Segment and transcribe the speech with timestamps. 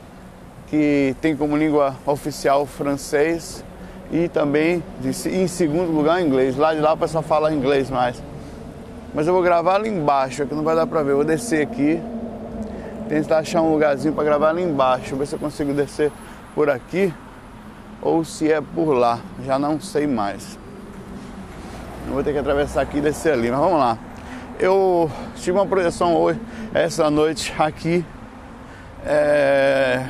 [0.67, 3.63] que tem como língua oficial francês
[4.11, 4.83] e também,
[5.25, 6.57] em segundo lugar, inglês.
[6.57, 8.21] Lá de lá o pessoal fala inglês mais.
[9.13, 11.11] Mas eu vou gravar ali embaixo, que não vai dar pra ver.
[11.11, 12.01] Eu vou descer aqui,
[13.13, 16.11] tentar achar um lugarzinho para gravar ali embaixo, ver se eu consigo descer
[16.55, 17.13] por aqui
[18.01, 20.57] ou se é por lá, já não sei mais.
[22.07, 23.97] Eu vou ter que atravessar aqui e descer ali, mas vamos lá.
[24.59, 26.39] Eu tive uma projeção hoje,
[26.73, 28.05] essa noite aqui.
[29.05, 30.05] É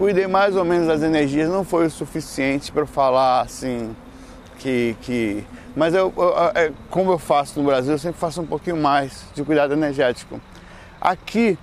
[0.00, 3.94] cuidei mais ou menos das energias, não foi o suficiente para falar assim
[4.58, 5.44] que, que...
[5.76, 9.26] mas eu, eu, é, como eu faço no Brasil, eu sempre faço um pouquinho mais
[9.34, 10.40] de cuidado energético.
[10.98, 11.58] Aqui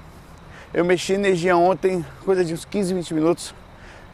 [0.73, 3.55] eu mexi energia ontem, coisa de uns 15, 20 minutos.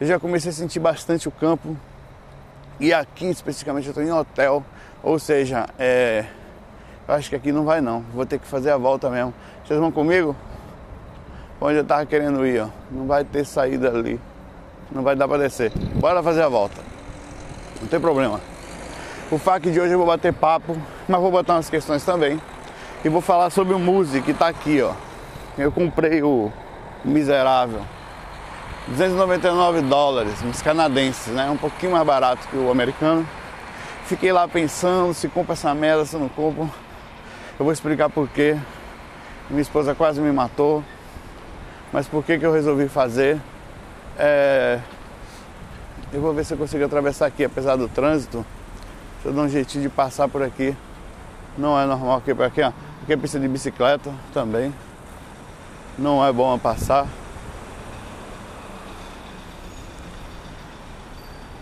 [0.00, 1.76] Eu já comecei a sentir bastante o campo.
[2.80, 4.64] E aqui especificamente eu estou em hotel,
[5.02, 6.24] ou seja, é,
[7.06, 8.00] eu acho que aqui não vai não.
[8.12, 9.32] Vou ter que fazer a volta mesmo.
[9.64, 10.36] Vocês vão comigo?
[11.60, 12.68] onde eu tava querendo ir, ó.
[12.90, 14.20] Não vai ter saída ali.
[14.92, 15.72] Não vai dar para descer.
[15.94, 16.80] Bora fazer a volta.
[17.80, 18.40] Não tem problema.
[19.30, 20.76] O FAQ de hoje eu vou bater papo,
[21.08, 22.40] mas vou botar umas questões também.
[23.04, 24.92] E vou falar sobre o Muse que tá aqui, ó.
[25.56, 26.52] Eu comprei o
[27.04, 27.80] miserável.
[28.88, 31.48] 299 dólares, uns canadenses, né?
[31.48, 33.26] Um pouquinho mais barato que o americano.
[34.06, 36.70] Fiquei lá pensando se compra essa merda, se não compro.
[37.58, 38.58] Eu vou explicar por quê.
[39.48, 40.82] Minha esposa quase me matou.
[41.92, 43.40] Mas por que, que eu resolvi fazer?
[44.18, 44.80] É...
[46.12, 48.44] Eu vou ver se eu consigo atravessar aqui, apesar do trânsito.
[49.14, 50.76] Deixa eu dar um jeitinho de passar por aqui.
[51.56, 52.72] Não é normal aqui por aqui, ó.
[53.02, 54.74] Aqui é pista de bicicleta também.
[55.98, 57.06] Não é bom passar.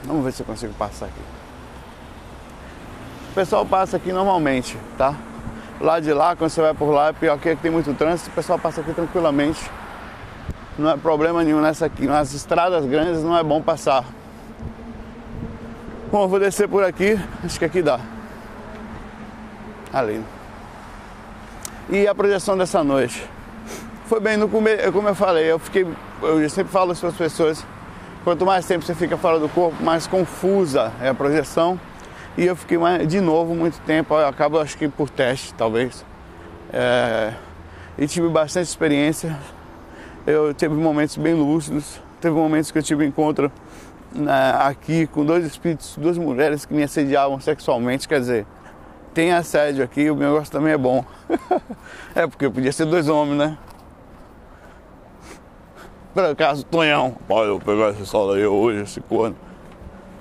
[0.04, 1.20] Vamos ver se eu consigo passar aqui.
[3.31, 5.15] O pessoal passa aqui normalmente, tá?
[5.81, 8.32] Lá de lá, quando você vai por lá, é pior que tem muito trânsito, o
[8.32, 9.60] pessoal passa aqui tranquilamente
[10.78, 12.06] não é problema nenhum nessa aqui.
[12.06, 14.04] Nas estradas grandes não é bom passar.
[16.10, 18.00] Bom, eu vou descer por aqui, acho que aqui dá.
[19.92, 20.22] Ali.
[21.91, 23.26] E a projeção dessa noite?
[24.12, 25.87] Foi bem no começo, como eu falei, eu fiquei.
[26.21, 27.65] Eu sempre falo para as pessoas,
[28.23, 31.81] quanto mais tempo você fica fora do corpo, mais confusa é a projeção.
[32.37, 36.05] E eu fiquei mais, de novo muito tempo, eu acabo acho que por teste, talvez.
[36.71, 37.33] É,
[37.97, 39.34] e tive bastante experiência
[40.27, 43.51] eu tive momentos bem lúcidos, teve momentos que eu tive encontro
[44.15, 48.47] né, aqui com dois espíritos, duas mulheres que me assediavam sexualmente, quer dizer,
[49.15, 51.03] tem assédio aqui, o meu negócio também é bom.
[52.15, 53.59] é porque podia ser dois homens, né?
[56.14, 59.36] Por acaso, Tonhão, olha, eu pegar esse sol aí hoje, esse corno.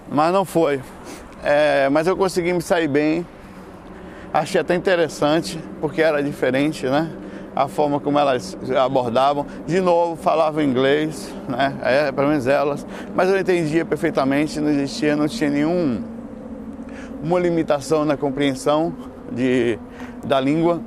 [0.09, 0.81] Mas não foi.
[1.43, 3.25] É, mas eu consegui me sair bem.
[4.33, 7.11] Achei até interessante, porque era diferente, né?
[7.55, 9.45] a forma como elas abordavam.
[9.65, 11.75] De novo, falavam inglês, né?
[11.81, 12.85] É, pelo menos elas,
[13.15, 16.03] mas eu entendia perfeitamente, não existia, não tinha nenhum
[17.21, 18.93] uma limitação na compreensão
[19.31, 19.77] de,
[20.23, 20.81] da língua.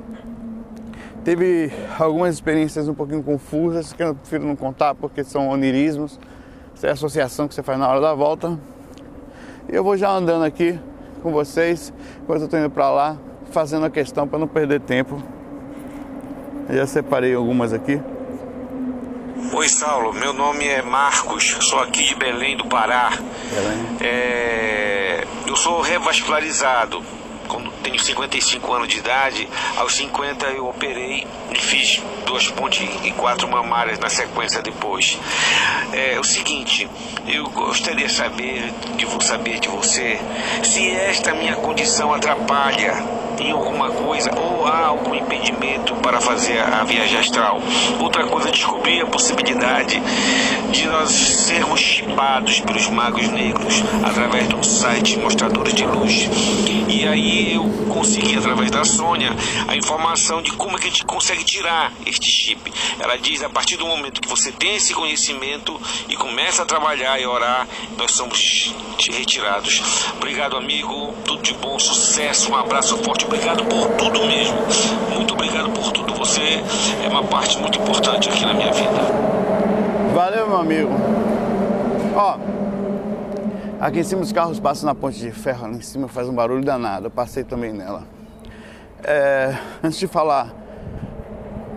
[1.25, 6.19] Teve algumas experiências um pouquinho confusas, que eu prefiro não contar porque são onirismos,
[6.75, 8.59] isso é a associação que você faz na hora da volta.
[9.67, 10.79] E eu vou já andando aqui
[11.23, 11.91] com vocês
[12.21, 13.17] enquanto eu estou indo para lá,
[13.49, 15.19] fazendo a questão para não perder tempo.
[16.69, 17.99] Eu já separei algumas aqui.
[19.51, 20.13] Oi, Saulo.
[20.13, 21.57] Meu nome é Marcos.
[21.61, 23.09] Sou aqui de Belém do Pará.
[23.09, 23.97] Belém.
[23.99, 25.23] É...
[25.47, 27.01] Eu sou revascularizado
[27.85, 29.47] tenho 55 anos de idade,
[29.77, 35.19] aos 50 eu operei e fiz duas pontes e quatro mamárias na sequência depois.
[35.93, 36.89] É o seguinte,
[37.27, 40.19] eu gostaria de saber de saber de você
[40.63, 46.83] se esta minha condição atrapalha em alguma coisa ou há algum impedimento para fazer a
[46.83, 47.61] viagem astral.
[47.99, 50.01] Outra coisa, descobri a possibilidade
[50.71, 56.29] de nós sermos chipados pelos magos negros através de um site Mostradores de Luz.
[56.87, 59.31] E aí eu consegui, através da Sônia,
[59.67, 62.71] a informação de como é que a gente consegue tirar este chip.
[62.99, 65.79] Ela diz, a partir do momento que você tem esse conhecimento
[66.09, 67.67] e começa a trabalhar e orar,
[67.97, 68.73] nós somos
[69.11, 69.81] retirados.
[70.15, 71.13] Obrigado, amigo.
[71.25, 73.24] Tudo de bom, sucesso, um abraço forte.
[73.25, 74.57] Obrigado por tudo mesmo.
[75.13, 76.13] Muito obrigado por tudo.
[76.13, 76.41] Você
[77.03, 78.89] é uma parte muito importante aqui na minha vida.
[80.13, 80.91] Valeu, meu amigo.
[82.15, 82.37] Ó,
[83.79, 86.33] aqui em cima os carros passam na ponte de ferro, ali em cima faz um
[86.33, 87.07] barulho danado.
[87.07, 88.03] Eu passei também nela.
[89.03, 90.53] É, antes de falar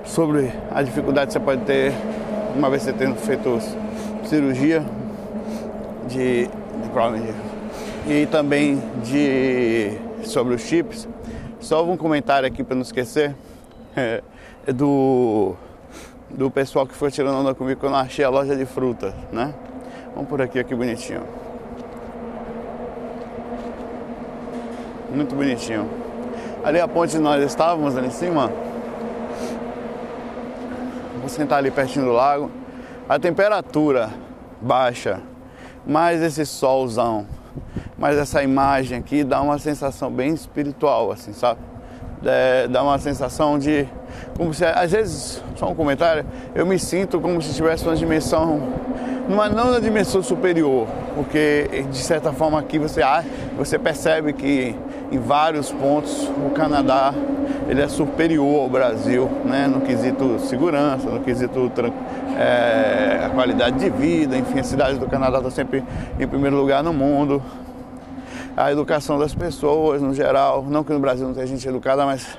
[0.04, 1.94] sobre a dificuldade que você pode ter
[2.54, 3.58] uma vez você tendo feito
[4.24, 4.84] cirurgia
[6.06, 11.08] de, de e também de sobre os chips,
[11.60, 13.34] só um comentário aqui para não esquecer
[13.96, 14.22] é,
[14.72, 15.56] do
[16.30, 19.54] do pessoal que foi tirando onda comigo quando eu achei a loja de frutas, né?
[20.14, 21.22] Vamos por aqui, aqui bonitinho.
[25.14, 25.88] Muito bonitinho.
[26.62, 28.52] Ali a ponte nós estávamos, ali em cima.
[31.18, 32.50] Vou sentar ali pertinho do lago.
[33.08, 34.10] A temperatura
[34.60, 35.20] baixa,
[35.86, 37.26] mais esse solzão,
[37.98, 41.58] mais essa imagem aqui dá uma sensação bem espiritual, assim, sabe?
[42.24, 43.86] É, dá uma sensação de
[44.36, 48.60] como se às vezes só um comentário eu me sinto como se tivesse uma dimensão
[49.28, 53.02] numa não na dimensão superior porque de certa forma aqui você
[53.56, 54.74] você percebe que
[55.12, 57.14] em vários pontos o Canadá
[57.68, 61.70] ele é superior ao Brasil né no quesito segurança no quesito
[62.36, 65.84] é, a qualidade de vida enfim a cidade do Canadá está sempre
[66.18, 67.40] em primeiro lugar no mundo
[68.58, 70.64] a educação das pessoas no geral.
[70.64, 72.36] Não que no Brasil não tenha gente educada, mas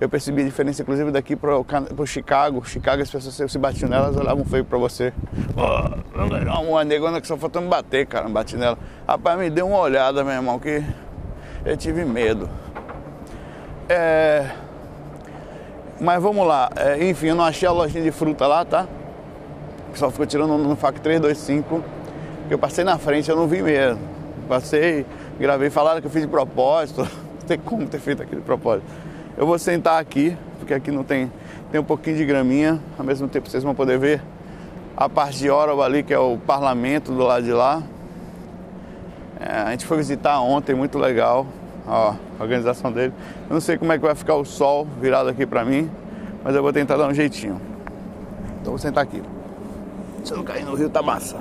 [0.00, 2.64] eu percebi a diferença, inclusive, daqui para o Chicago.
[2.64, 5.12] Chicago, as pessoas se batiam nelas, olhavam feio para você.
[5.56, 8.78] Oh, uma negona que só faltou me bater, cara, me bati nela.
[9.06, 10.84] Rapaz, me deu uma olhada, meu irmão, que
[11.64, 12.48] eu tive medo.
[13.88, 14.50] É...
[16.00, 18.86] Mas vamos lá, é, enfim, eu não achei a lojinha de fruta lá, tá?
[19.88, 21.84] O pessoal ficou tirando no FAC 325.
[22.48, 24.19] Eu passei na frente, eu não vi mesmo.
[24.50, 25.06] Passei,
[25.38, 27.02] Gravei, falaram que eu fiz de propósito.
[27.02, 27.08] Não
[27.46, 28.84] tem como ter feito aquele propósito.
[29.38, 31.30] Eu vou sentar aqui, porque aqui não tem,
[31.70, 32.80] tem um pouquinho de graminha.
[32.98, 34.20] Ao mesmo tempo vocês vão poder ver
[34.96, 37.80] a parte de Ottawa ali, que é o parlamento do lado de lá.
[39.38, 41.46] É, a gente foi visitar ontem, muito legal.
[41.86, 43.14] Ó, a organização dele.
[43.48, 45.88] Eu não sei como é que vai ficar o sol virado aqui pra mim,
[46.42, 47.60] mas eu vou tentar dar um jeitinho.
[48.60, 49.22] Então vou sentar aqui.
[50.24, 51.38] Se eu não cair no rio, tá massa.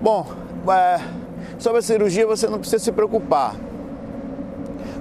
[0.00, 0.26] Bom,
[0.66, 0.98] é,
[1.58, 3.54] sobre a cirurgia você não precisa se preocupar.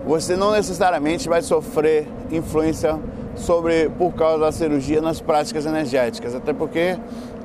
[0.06, 3.00] Você não necessariamente vai sofrer influência
[3.34, 6.98] sobre por causa da cirurgia nas práticas energéticas, até porque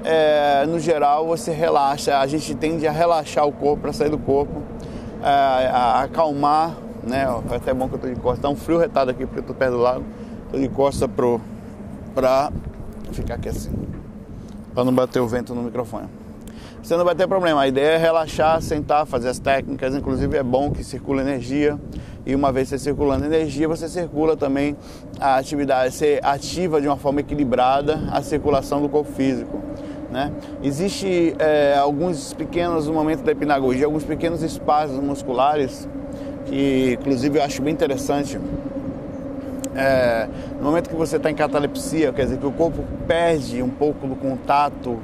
[0.02, 4.18] é, no geral você relaxa, a gente tende a relaxar o corpo para sair do
[4.18, 4.60] corpo,
[5.22, 7.24] é, a, acalmar, né?
[7.46, 9.44] Foi até bom que eu tô de costas, tá um frio retado aqui porque eu
[9.44, 10.04] tô perto do lago,
[10.50, 11.40] tô de costas pro
[12.16, 12.50] para
[13.12, 13.70] ficar aqui assim,
[14.74, 16.23] para não bater o vento no microfone
[16.84, 17.62] você não vai ter problema.
[17.62, 19.94] A ideia é relaxar, sentar, fazer as técnicas.
[19.94, 21.80] Inclusive é bom que circule energia.
[22.26, 24.76] E uma vez você circulando energia, você circula também
[25.18, 29.58] a atividade, você ativa de uma forma equilibrada a circulação do corpo físico.
[30.10, 30.30] Né?
[30.62, 35.88] Existe é, alguns pequenos, no momento da hipnagogia, alguns pequenos espaços musculares
[36.46, 38.38] que, inclusive, eu acho bem interessante.
[39.74, 43.70] É, no momento que você está em catalepsia, quer dizer que o corpo perde um
[43.70, 44.98] pouco do contato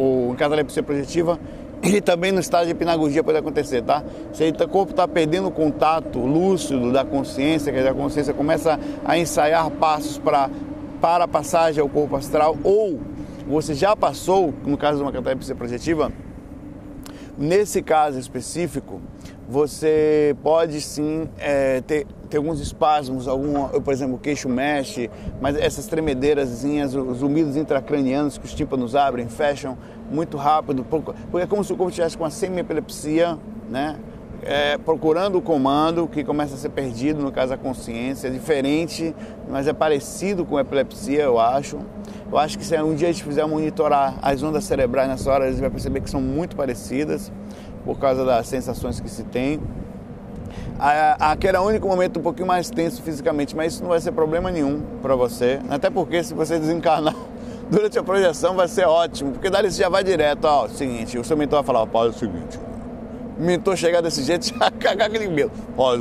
[0.00, 1.38] ou em catalepsia projetiva,
[1.82, 4.02] e também no estado de hipnagogia pode acontecer, tá?
[4.32, 9.18] Se o corpo está perdendo o contato lúcido da consciência, dizer, a consciência começa a
[9.18, 10.50] ensaiar passos pra,
[11.00, 13.00] para a passagem ao corpo astral, ou
[13.46, 16.12] você já passou, no caso de uma catalepsia projetiva,
[17.36, 19.00] nesse caso específico,
[19.48, 25.10] você pode sim é, ter tem alguns espasmos, algum, por exemplo, o queixo mexe,
[25.40, 29.76] mas essas tremedeirazinhas, os zumbidos intracranianos que os tímpanos abrem, fecham
[30.10, 33.36] muito rápido, porque é como se o corpo estivesse com uma semi-epilepsia,
[33.68, 33.96] né?
[34.42, 39.14] É, procurando o comando que começa a ser perdido, no caso a consciência, é diferente,
[39.50, 41.78] mas é parecido com epilepsia, eu acho.
[42.30, 45.44] Eu acho que se um dia a gente fizer monitorar as ondas cerebrais nessa hora,
[45.44, 47.30] a gente vai perceber que são muito parecidas
[47.84, 49.60] por causa das sensações que se tem.
[50.80, 54.12] Aquele é o único momento um pouquinho mais tenso fisicamente, mas isso não vai ser
[54.12, 55.60] problema nenhum para você.
[55.68, 57.14] Até porque se você desencarnar
[57.70, 61.24] durante a projeção vai ser ótimo, porque dali você já vai direto, ó, seguinte, o
[61.24, 62.58] seu mentor vai falar, pai, é o seguinte,
[63.38, 65.52] o mentor chegar desse jeito, já cagar aquele medo.
[65.76, 65.94] Ó,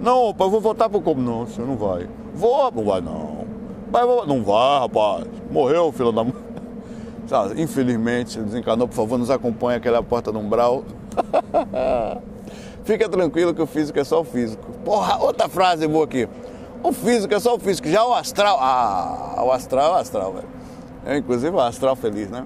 [0.00, 1.20] não, pai, eu vou voltar pro como?
[1.20, 2.08] Não, você não vai.
[2.32, 3.44] Vou, não vai não.
[3.90, 5.26] Vai, vou, não vai, rapaz.
[5.50, 6.34] Morreu, filho da mãe.
[7.58, 10.84] Infelizmente, desencarnou, por favor, nos acompanhe aqui na porta do umbral.
[12.90, 14.66] Fica tranquilo que o físico é só o físico.
[14.84, 16.28] Porra, outra frase boa aqui.
[16.82, 18.58] O físico é só o físico, já o astral.
[18.60, 20.48] Ah, o astral é o astral, velho.
[21.06, 22.44] É, inclusive o astral feliz, né?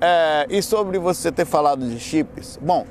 [0.00, 2.84] É, e sobre você ter falado de chips, bom,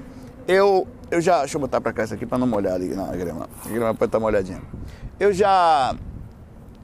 [0.47, 1.39] eu, eu já.
[1.39, 3.49] Deixa eu botar pra cá isso aqui pra não molhar ali na grama.
[3.65, 4.61] A grama pode estar molhadinha.
[5.19, 5.93] Eu já.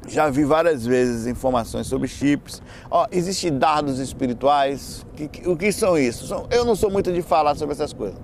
[0.09, 2.61] Já vi várias vezes informações sobre chips.
[2.89, 5.05] Ó, existem dados espirituais.
[5.15, 6.45] Que, que, o que são isso?
[6.51, 8.19] Eu não sou muito de falar sobre essas coisas.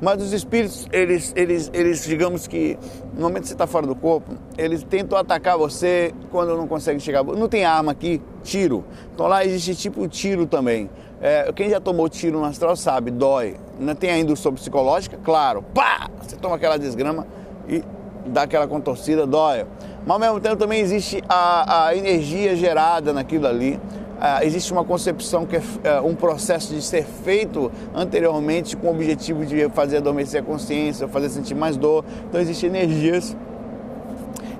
[0.00, 2.78] Mas os espíritos, eles, eles, eles digamos que
[3.14, 7.00] no momento que você está fora do corpo, eles tentam atacar você quando não conseguem
[7.00, 7.24] chegar.
[7.24, 8.84] Não tem arma aqui, tiro.
[9.14, 10.90] Então lá existe tipo tiro também.
[11.20, 13.56] É, quem já tomou tiro no astral sabe, dói.
[13.80, 15.62] Não tem a indução psicológica, claro.
[15.62, 16.10] Pá!
[16.20, 17.26] Você toma aquela desgrama
[17.66, 17.82] e
[18.26, 19.64] dá aquela contorcida, dói.
[20.04, 23.80] Mas ao mesmo tempo também existe a, a energia gerada naquilo ali.
[24.18, 28.90] Ah, existe uma concepção que é ah, um processo de ser feito anteriormente com o
[28.90, 32.04] objetivo de fazer adormecer a consciência, fazer sentir mais dor.
[32.28, 33.36] Então existem energias,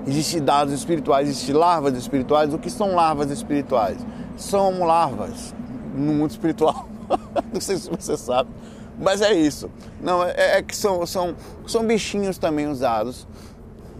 [0.05, 2.53] existem dados espirituais, existem larvas espirituais.
[2.53, 3.97] O que são larvas espirituais?
[4.35, 5.55] São larvas
[5.95, 6.87] no mundo espiritual.
[7.51, 8.49] Não sei se você sabe,
[8.99, 9.71] mas é isso.
[9.99, 11.35] Não é, é que são, são,
[11.65, 13.27] são bichinhos também usados.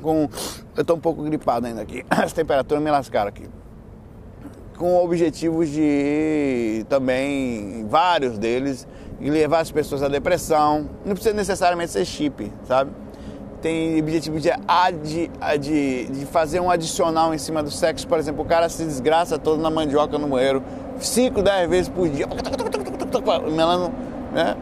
[0.03, 0.29] Com,
[0.75, 2.05] eu estou um pouco gripado ainda aqui.
[2.11, 3.49] As temperaturas me lascaram aqui
[4.77, 8.87] com objetivos de também, vários deles,
[9.19, 10.87] levar as pessoas à depressão.
[11.03, 12.91] Não precisa necessariamente ser chip, sabe?
[13.61, 18.07] Tem objetivo de, ad, de, de fazer um adicional em cima do sexo.
[18.07, 20.63] Por exemplo, o cara se desgraça todo na mandioca no banheiro,
[20.99, 22.27] 5, 10 vezes por dia,
[23.51, 23.91] melando,
[24.31, 24.55] né?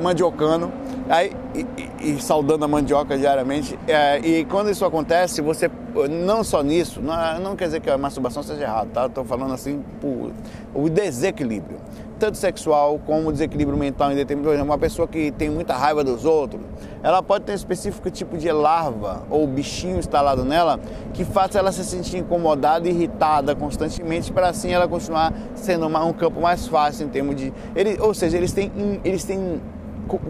[0.00, 0.70] mandiocando
[1.08, 3.78] aí, e, e, saudando a mandioca diariamente.
[3.86, 5.70] É, e quando isso acontece, você,
[6.10, 9.06] não só nisso, não, não quer dizer que a masturbação seja errada, tá?
[9.06, 10.32] Estou falando assim por
[10.74, 11.78] o desequilíbrio,
[12.18, 14.62] tanto sexual como desequilíbrio mental em determinado.
[14.62, 16.62] Uma pessoa que tem muita raiva dos outros,
[17.02, 20.78] ela pode ter um específico tipo de larva ou bichinho instalado nela
[21.14, 26.12] que faça ela se sentir incomodada irritada constantemente, para assim ela continuar sendo uma, um
[26.12, 27.52] campo mais fácil em termos de.
[27.74, 28.70] Ele, ou seja, eles têm,
[29.04, 29.60] eles têm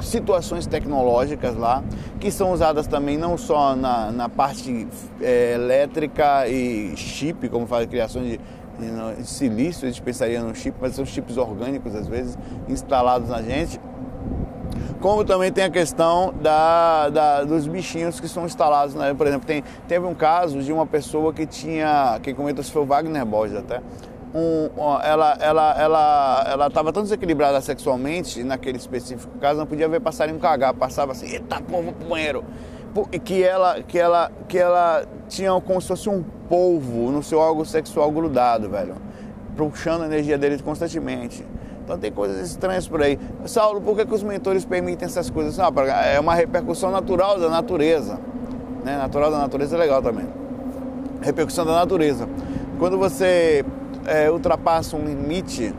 [0.01, 1.83] situações tecnológicas lá,
[2.19, 4.87] que são usadas também não só na, na parte
[5.21, 10.43] é, elétrica e chip, como faz a criação de, de, de silício, a gente pensaria
[10.43, 13.81] no chip, mas são chips orgânicos às vezes instalados na gente.
[15.01, 19.15] Como também tem a questão da, da, dos bichinhos que são instalados, né?
[19.15, 22.83] por exemplo, tem, teve um caso de uma pessoa que tinha, quem comentou isso foi
[22.83, 23.81] o Wagner Borges até,
[24.35, 24.69] um,
[25.03, 30.39] ela ela ela ela estava tão desequilibrada sexualmente naquele específico caso não podia ver passarinho
[30.39, 30.75] cagar.
[30.75, 32.45] Passava assim eita povo pro banheiro.
[33.25, 37.65] Que ela que ela que ela tinha como se fosse um polvo no seu órgão
[37.65, 38.97] sexual grudado velho.
[39.57, 41.45] Puxando a energia dele constantemente.
[41.85, 43.19] Então tem coisas estranhas por aí.
[43.47, 45.57] Saulo por que, que os mentores permitem essas coisas?
[45.57, 45.73] Não,
[46.05, 48.19] é uma repercussão natural da natureza
[48.89, 48.97] né?
[48.97, 50.27] Natural da natureza é legal também.
[51.21, 52.29] Repercussão da natureza.
[52.79, 53.65] Quando você
[54.09, 55.75] é, ultrapassa um limite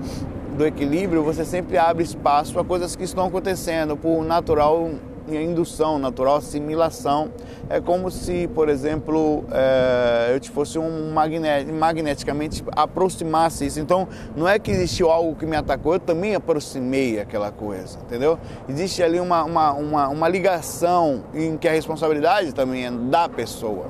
[0.58, 4.92] do equilíbrio, você sempre abre espaço a coisas que estão acontecendo por natural
[5.38, 7.30] indução, natural assimilação.
[7.70, 13.80] É como se, por exemplo, é, eu te fosse um magnet, magneticamente aproximasse isso.
[13.80, 18.40] Então, não é que existiu algo que me atacou, eu também aproximei aquela coisa, entendeu?
[18.68, 23.86] Existe ali uma, uma, uma, uma ligação em que a responsabilidade também é da pessoa.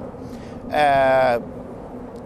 [0.69, 1.39] É,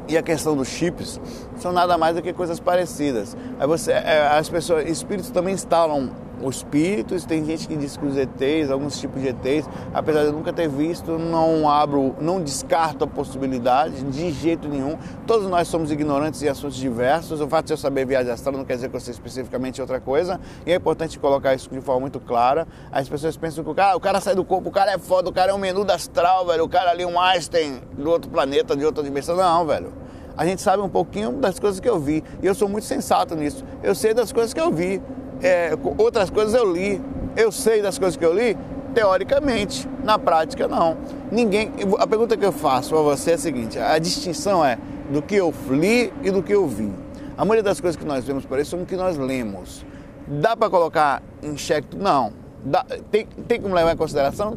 [0.07, 1.19] e a questão dos chips
[1.61, 3.35] são nada mais do que coisas parecidas.
[3.59, 6.09] Aí você, é, as pessoas, espíritos também instalam
[6.41, 10.27] os espíritos, tem gente que diz que os ETs, alguns tipos de ETs, apesar de
[10.27, 14.97] eu nunca ter visto, não abro, não descarto a possibilidade de jeito nenhum.
[15.25, 17.39] Todos nós somos ignorantes em assuntos diversos.
[17.39, 19.99] O fato de eu saber viagem astral não quer dizer que eu sei especificamente outra
[19.99, 20.39] coisa.
[20.65, 22.67] E é importante colocar isso de forma muito clara.
[22.91, 25.29] As pessoas pensam que o cara, o cara sai do corpo, o cara é foda,
[25.29, 26.63] o cara é um menu da astral, velho.
[26.63, 29.35] O cara ali, um Einstein do outro planeta, de outra dimensão.
[29.35, 30.02] Não, velho
[30.35, 32.23] a gente sabe um pouquinho das coisas que eu vi.
[32.41, 33.63] E eu sou muito sensato nisso.
[33.83, 35.01] Eu sei das coisas que eu vi.
[35.41, 37.01] É, outras coisas eu li.
[37.35, 38.57] Eu sei das coisas que eu li,
[38.93, 39.87] teoricamente.
[40.03, 40.97] Na prática, não.
[41.31, 41.71] Ninguém.
[41.99, 44.77] A pergunta que eu faço para você é a seguinte: a distinção é
[45.11, 46.91] do que eu li e do que eu vi.
[47.37, 49.85] A maioria das coisas que nós vemos por aí são o que nós lemos.
[50.27, 51.97] Dá para colocar em xeque?
[51.97, 52.31] Não.
[52.63, 54.55] Dá, tem, tem como levar em consideração?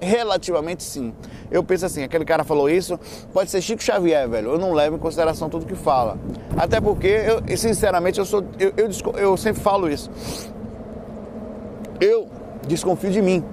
[0.00, 1.14] Relativamente sim.
[1.50, 2.98] Eu penso assim, aquele cara falou isso,
[3.32, 4.52] pode ser Chico Xavier, velho.
[4.52, 6.18] Eu não levo em consideração tudo que fala.
[6.56, 10.10] Até porque, eu, sinceramente, eu, sou, eu, eu, eu sempre falo isso.
[12.00, 12.28] Eu
[12.66, 13.44] desconfio de mim.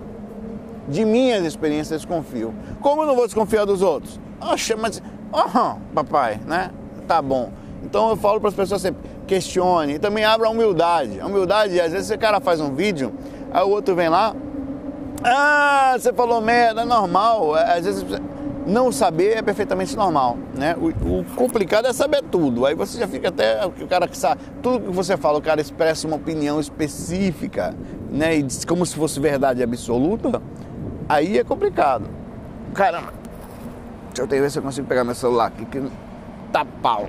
[0.87, 2.53] De minhas experiências, desconfio.
[2.81, 4.19] Como eu não vou desconfiar dos outros?
[4.41, 5.01] Oxa, mas.
[5.33, 6.71] Aham, papai, né?
[7.07, 7.51] Tá bom.
[7.83, 9.93] Então eu falo para as pessoas sempre, questione.
[9.93, 11.19] E também abra a humildade.
[11.19, 13.13] A humildade, às vezes, o cara faz um vídeo,
[13.53, 14.35] aí o outro vem lá,
[15.23, 17.57] ah, você falou merda, é normal.
[17.57, 18.05] É, às vezes
[18.65, 20.75] não saber é perfeitamente normal, né?
[20.77, 22.65] O, o, complicado é saber tudo.
[22.65, 25.61] Aí você já fica até o cara que sabe tudo que você fala, o cara
[25.61, 27.75] expressa uma opinião específica,
[28.09, 28.37] né?
[28.37, 30.41] E diz como se fosse verdade absoluta.
[31.07, 32.09] Aí é complicado.
[32.73, 33.13] Caramba.
[34.13, 35.81] Deixa eu ver se eu consigo pegar meu celular aqui que
[36.51, 37.07] tá pau.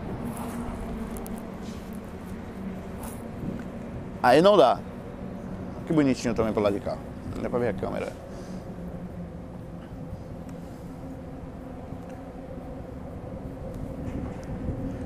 [4.22, 4.78] Aí não dá.
[5.86, 6.96] Que bonitinho também pro lado de cá.
[7.40, 8.12] Dá pra ver a câmera.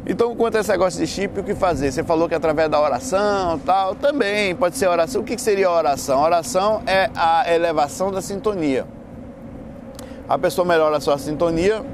[0.09, 1.91] Então, quanto a esse negócio de chip, o que fazer?
[1.91, 5.21] Você falou que através da oração tal, também pode ser oração.
[5.21, 6.23] O que seria oração?
[6.23, 8.87] Oração é a elevação da sintonia.
[10.29, 11.85] A pessoa melhora a sua sintonia,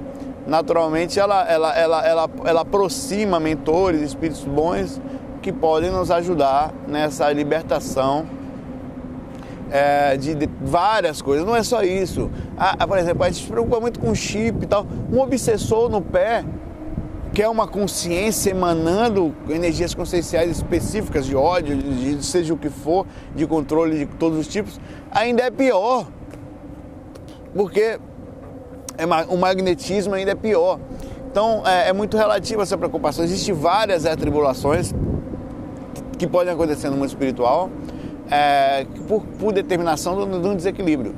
[0.47, 5.01] naturalmente ela, ela, ela, ela, ela aproxima mentores, espíritos bons
[5.41, 8.27] que podem nos ajudar nessa libertação
[9.73, 12.31] é, de, de, várias coisas, não é só isso.
[12.59, 14.87] Ah, por exemplo, a gente se preocupa muito com chip e tal.
[15.11, 16.45] Um obsessor no pé,
[17.33, 22.69] que é uma consciência emanando energias conscienciais específicas de ódio, de, de seja o que
[22.69, 24.79] for, de controle de todos os tipos,
[25.11, 26.07] ainda é pior.
[27.55, 27.99] Porque
[28.99, 30.79] é, o magnetismo ainda é pior.
[31.31, 33.25] Então é, é muito relativa essa preocupação.
[33.25, 34.93] Existem várias atribulações
[36.19, 37.71] que podem acontecer no mundo espiritual
[38.33, 41.15] é, por, por, determinação de um desequilíbrio.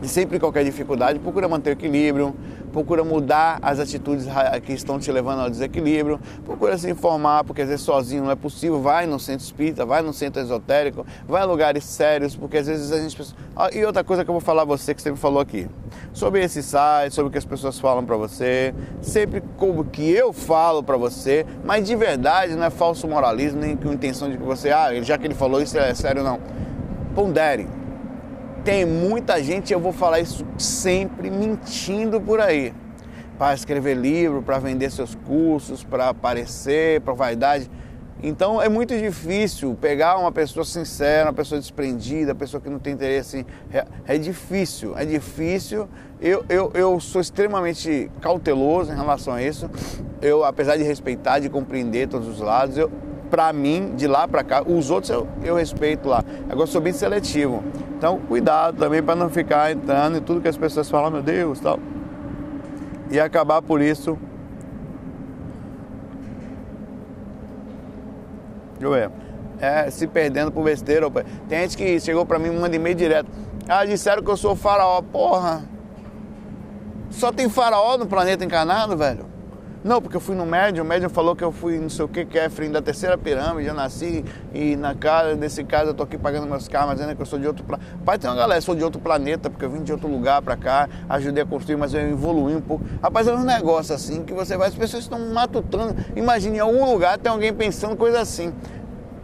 [0.00, 2.34] E sempre qualquer dificuldade, procura manter o equilíbrio,
[2.70, 4.26] procura mudar as atitudes
[4.64, 8.36] que estão te levando ao desequilíbrio, procura se informar, porque às vezes sozinho não é
[8.36, 12.66] possível, vai no centro espírita, vai no centro esotérico, vai a lugares sérios, porque às
[12.66, 13.34] vezes a gente...
[13.56, 15.68] Ah, e outra coisa que eu vou falar a você, que você me falou aqui,
[16.12, 20.32] sobre esse site, sobre o que as pessoas falam para você, sempre como que eu
[20.32, 24.44] falo para você, mas de verdade não é falso moralismo, nem com intenção de que
[24.44, 26.40] você, ah, já que ele falou isso é sério, não.
[27.14, 27.79] Pondere
[28.64, 32.72] tem muita gente, eu vou falar isso sempre, mentindo por aí.
[33.38, 37.70] Para escrever livro, para vender seus cursos, para aparecer, para vaidade.
[38.22, 42.78] Então é muito difícil pegar uma pessoa sincera, uma pessoa desprendida, uma pessoa que não
[42.78, 43.46] tem interesse.
[43.72, 45.88] É, é difícil, é difícil.
[46.20, 49.70] Eu, eu, eu sou extremamente cauteloso em relação a isso.
[50.20, 52.92] Eu, apesar de respeitar, de compreender todos os lados, eu,
[53.30, 56.24] para mim, de lá para cá, os outros eu, eu respeito lá.
[56.48, 57.62] Agora sou bem seletivo.
[57.96, 61.60] Então, cuidado também para não ficar entrando em tudo que as pessoas falam, meu Deus,
[61.60, 61.78] tal.
[63.10, 64.18] E acabar por isso.
[68.80, 69.10] Eu é,
[69.60, 71.08] é, se perdendo por besteira.
[71.48, 73.30] Tem gente que chegou para mim, manda e-mail direto.
[73.68, 75.02] Ah, disseram que eu sou faraó.
[75.02, 75.62] Porra!
[77.10, 79.29] Só tem faraó no planeta encarnado, velho?
[79.82, 82.08] Não, porque eu fui no médium, o médium falou que eu fui não sei o
[82.08, 86.18] que, Kefren, da terceira pirâmide, eu nasci e na casa desse caso eu tô aqui
[86.18, 87.90] pagando meus karmas, dizendo que eu sou de outro planeta.
[88.04, 90.54] Pai, tem uma galera, sou de outro planeta, porque eu vim de outro lugar pra
[90.54, 92.84] cá, ajudei a construir, mas eu evolui um pouco.
[93.02, 95.96] Rapaz, é um negócio assim que você vai, as pessoas estão matutando.
[96.14, 98.52] Imagine em algum lugar tem alguém pensando coisa assim.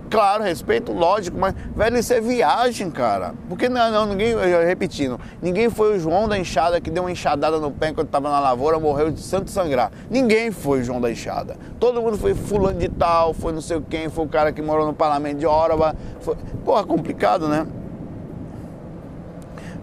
[0.09, 3.35] Claro, respeito, lógico, mas, velho, isso é viagem, cara.
[3.49, 7.59] Porque não, não, ninguém, repetindo, ninguém foi o João da enxada que deu uma enxadada
[7.59, 9.91] no pé enquanto estava na lavoura, morreu de santo sangrar.
[10.09, 11.57] Ninguém foi o João da enxada.
[11.81, 14.87] Todo mundo foi fulano de tal, foi não sei quem, foi o cara que morou
[14.87, 15.97] no parlamento de Óraba.
[16.21, 16.37] Foi...
[16.65, 17.67] Porra, complicado, né?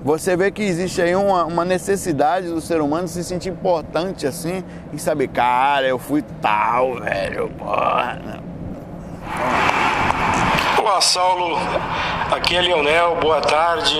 [0.03, 4.61] Você vê que existe aí uma, uma necessidade do ser humano se sentir importante assim
[4.91, 8.42] e saber, cara, eu fui tal, velho, porra.
[10.77, 11.57] Olá, Saulo.
[12.31, 13.95] Aqui é Leonel, boa tarde.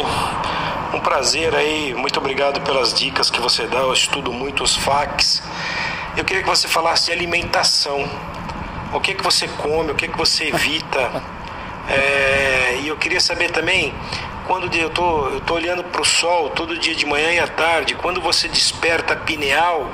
[0.94, 3.80] Um prazer aí, muito obrigado pelas dicas que você dá.
[3.80, 5.42] Eu estudo muito os FAQs.
[6.18, 8.06] Eu queria que você falasse de alimentação.
[8.94, 11.24] O que que você come, o que que você evita?
[11.90, 13.94] É, e eu queria saber também,
[14.46, 17.48] quando eu tô, eu tô olhando para o sol todo dia de manhã e à
[17.48, 19.90] tarde, quando você desperta pineal,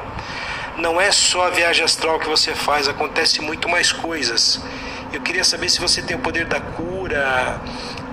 [0.78, 4.62] não é só a viagem astral que você faz, acontece muito mais coisas.
[5.12, 7.60] Eu queria saber se você tem o poder da cura,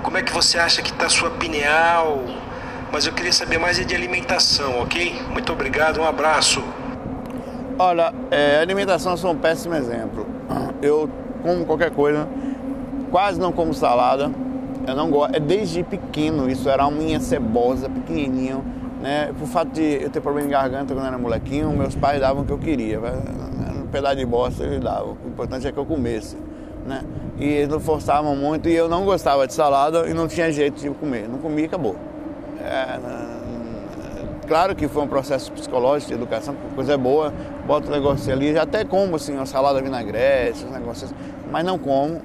[0.03, 2.25] como é que você acha que está a sua pineal,
[2.91, 5.21] mas eu queria saber mais de alimentação, ok?
[5.31, 6.65] Muito obrigado, um abraço.
[7.79, 10.27] Olha, é, alimentação sou um péssimo exemplo.
[10.81, 11.11] Eu
[11.43, 12.27] como qualquer coisa,
[13.11, 14.31] quase não como salada.
[14.87, 18.65] Eu não gosto, é desde pequeno, isso era uma unha cebosa, pequenininho,
[19.03, 19.35] né?
[19.39, 22.47] Por fato de eu ter problema de garganta quando era molequinho, meus pais davam o
[22.47, 22.99] que eu queria.
[23.01, 26.37] Um pedaço de bosta eles davam, o importante é que eu comesse,
[26.87, 27.03] né?
[27.39, 30.91] E eles forçavam muito e eu não gostava de salada e não tinha jeito de
[30.91, 31.29] comer.
[31.29, 31.97] Não comia e acabou.
[32.61, 32.99] É,
[34.47, 37.33] claro que foi um processo psicológico de educação, coisa boa,
[37.67, 41.15] bota o negócio ali, até como assim, uma salada vinagrete, os negócios,
[41.51, 42.23] mas não como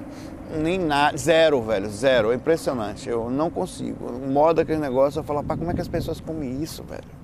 [0.58, 2.30] nem nada, zero, velho, zero.
[2.30, 3.08] É impressionante.
[3.08, 4.06] Eu não consigo.
[4.06, 7.22] O modo negócio, eu falo, pá, como é que as pessoas comem isso, velho?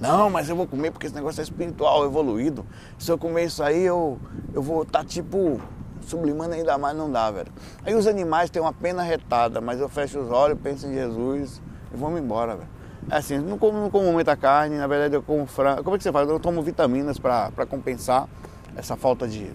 [0.00, 2.64] Não, mas eu vou comer porque esse negócio é espiritual, evoluído.
[2.96, 4.18] Se eu comer isso aí, eu,
[4.54, 5.60] eu vou estar tá, tipo
[6.02, 7.50] sublimando ainda mais, não dá, velho.
[7.84, 11.60] Aí os animais têm uma pena retada, mas eu fecho os olhos, penso em Jesus
[11.92, 12.68] e vou-me embora, velho.
[13.10, 15.82] É assim, não como, não como muita carne, na verdade eu como frango.
[15.82, 16.28] Como é que você faz?
[16.28, 18.28] Eu tomo vitaminas para compensar
[18.76, 19.50] essa falta de,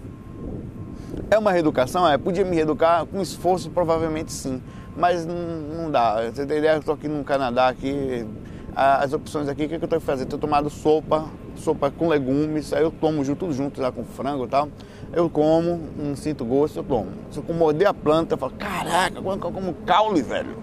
[1.30, 2.06] é uma reeducação?
[2.08, 4.62] É, podia me reeducar com esforço, provavelmente sim.
[4.96, 6.22] Mas não, não dá.
[6.30, 8.26] Você tem ideia, eu estou aqui no Canadá, aqui,
[8.74, 10.24] as opções aqui, o que, é que eu tenho que fazer?
[10.24, 14.48] Estou tomando sopa, sopa com legumes, aí eu tomo tudo junto já com frango e
[14.48, 14.68] tal.
[15.12, 17.08] Eu como, não sinto gosto, eu tomo.
[17.30, 20.56] Se eu morder a planta, eu falo, caraca, como eu como caule, velho.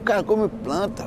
[0.00, 1.06] O cara come planta.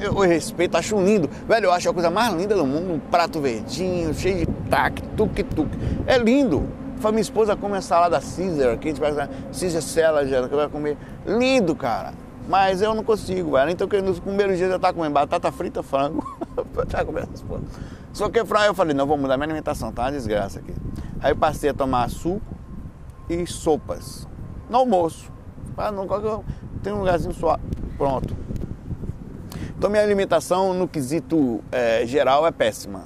[0.00, 1.28] Eu, eu respeito, acho lindo.
[1.46, 5.00] Velho, eu acho a coisa mais linda do mundo, um prato verdinho, cheio de tac,
[5.16, 5.76] tuque-tuque.
[6.06, 6.66] É lindo.
[6.98, 9.12] Foi minha esposa come a salada Caesar, que a gente vai
[9.52, 10.96] Caesar salad, que vai comer.
[11.26, 12.12] Lindo, cara.
[12.48, 13.70] Mas eu não consigo, velho.
[13.70, 16.24] Então, nos primeiros dias eu tava comendo batata frita, frango.
[16.88, 17.60] tava comendo porra.
[18.16, 20.72] Só que eu falei, não, vou mudar minha alimentação, tá uma desgraça aqui.
[21.20, 22.40] Aí eu passei a tomar suco
[23.28, 24.26] e sopas.
[24.70, 25.30] No almoço.
[25.76, 26.06] Ah, não,
[26.82, 27.62] tem um lugarzinho suave.
[27.98, 28.34] Pronto.
[29.76, 33.02] Então minha alimentação no quesito é, geral é péssima.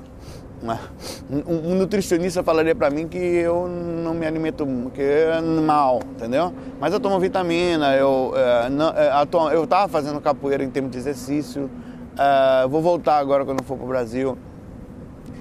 [1.28, 6.54] Um nutricionista falaria para mim que eu não me alimento que é mal, entendeu?
[6.78, 9.10] Mas eu tomo vitamina, eu é, não, é,
[9.56, 11.68] eu estava fazendo capoeira em termos de exercício,
[12.16, 14.38] é, vou voltar agora quando for para o Brasil,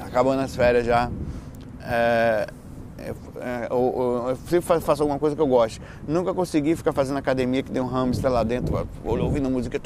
[0.10, 1.10] acabando as férias já.
[1.82, 2.48] É,
[2.98, 5.82] é, eu, eu, sempre faço alguma coisa que eu gosto.
[6.08, 9.80] Nunca consegui ficar fazendo academia que tem um hamster lá dentro, ouvindo música.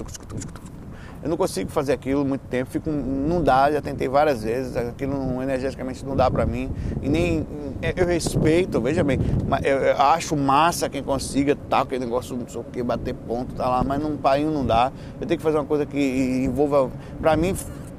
[1.21, 5.13] Eu não consigo fazer aquilo muito tempo, fico, não dá, já tentei várias vezes, aquilo
[5.13, 6.69] não, energeticamente não dá para mim.
[7.01, 7.47] E nem
[7.81, 9.19] é, eu respeito, veja bem,
[9.63, 13.55] eu, eu acho massa quem consiga, tá, aquele negócio, não sei o que, bater ponto,
[13.55, 14.91] tá lá, mas num painho não dá.
[15.21, 17.55] Eu tenho que fazer uma coisa que envolva, para mim,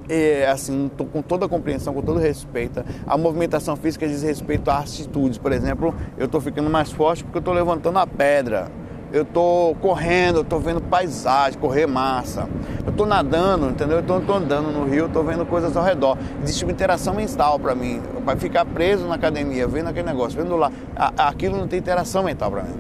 [0.09, 4.79] é, assim, com toda a compreensão, com todo respeito, a movimentação física diz respeito a
[4.79, 5.39] atitudes.
[5.39, 8.71] Por exemplo, eu estou ficando mais forte porque eu estou levantando a pedra
[9.15, 12.49] eu estou correndo, eu estou vendo paisagem, correr massa.
[12.85, 13.99] Eu estou nadando, entendeu?
[13.99, 16.19] Eu estou andando no rio, estou vendo coisas ao redor.
[16.43, 18.03] Existe uma interação mental para mim.
[18.25, 20.73] Vai ficar preso na academia, vendo aquele negócio, vendo lá.
[21.17, 22.75] Aquilo não tem interação mental para mim.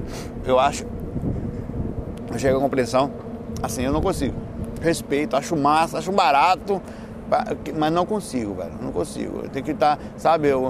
[0.44, 0.84] Eu acho.
[2.32, 3.12] Eu chego à compreensão,
[3.62, 4.34] assim, eu não consigo.
[4.82, 6.82] Respeito, acho massa, acho barato
[7.76, 8.72] mas não consigo, velho.
[8.80, 9.40] Não consigo.
[9.44, 10.62] Eu tenho que estar, tá, sabe, eu,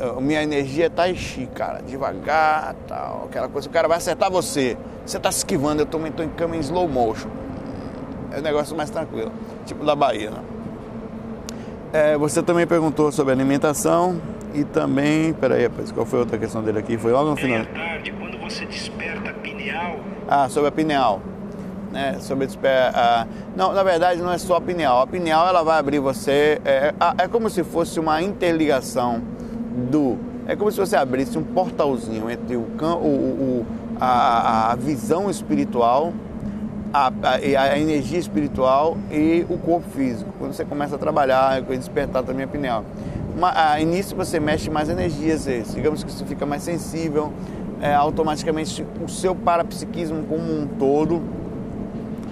[0.00, 1.82] eu, minha energia tá enchi, cara.
[1.82, 3.24] Devagar, tal.
[3.28, 3.68] Aquela coisa.
[3.68, 4.76] O cara vai acertar você.
[5.04, 7.28] Você tá se esquivando, eu também tô em cama em slow motion.
[8.32, 9.30] É um negócio mais tranquilo.
[9.66, 10.38] Tipo da Bahia, né?
[11.92, 14.20] É, você também perguntou sobre alimentação
[14.52, 15.32] e também.
[15.34, 16.98] Peraí, rapaz, qual foi a outra questão dele aqui?
[16.98, 17.64] Foi logo no final.
[17.66, 20.00] tarde, quando você desperta a pineal.
[20.26, 21.20] Ah, sobre a pineal
[21.94, 22.48] né, sobre
[22.92, 23.26] a,
[23.56, 25.00] não, na verdade não é só a pineal.
[25.00, 29.22] A pineal ela vai abrir você, é, é como se fosse uma interligação
[29.90, 33.66] do, é como se você abrisse um portalzinho entre o, o, o
[34.00, 36.12] a, a, visão espiritual,
[36.92, 40.30] a, a, energia espiritual e o corpo físico.
[40.38, 42.84] Quando você começa a trabalhar, despertar também a pineal.
[43.40, 47.32] a início você mexe mais energias, digamos que você fica mais sensível,
[47.80, 51.43] é, automaticamente o seu parapsiquismo como um todo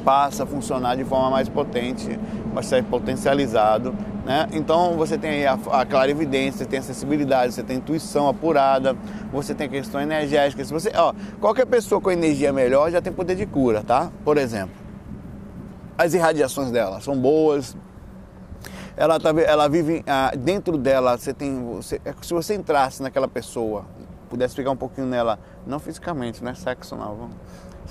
[0.04, 2.18] passa a funcionar de forma mais potente,
[2.52, 4.46] vai ser potencializado Né?
[4.52, 8.96] Então você tem a, a clarividência, você tem a sensibilidade, você tem a intuição apurada,
[9.32, 10.64] você tem a questão energética.
[10.64, 14.12] Se você, ó, qualquer pessoa com energia melhor já tem poder de cura, tá?
[14.24, 14.74] Por exemplo,
[15.98, 17.76] as irradiações dela são boas.
[18.96, 21.16] Ela, tá, ela vive ah, dentro dela.
[21.16, 23.86] Você tem, você, é se você entrasse naquela pessoa,
[24.30, 27.14] pudesse ficar um pouquinho nela, não fisicamente, não é sexo não.
[27.14, 27.36] Vamos.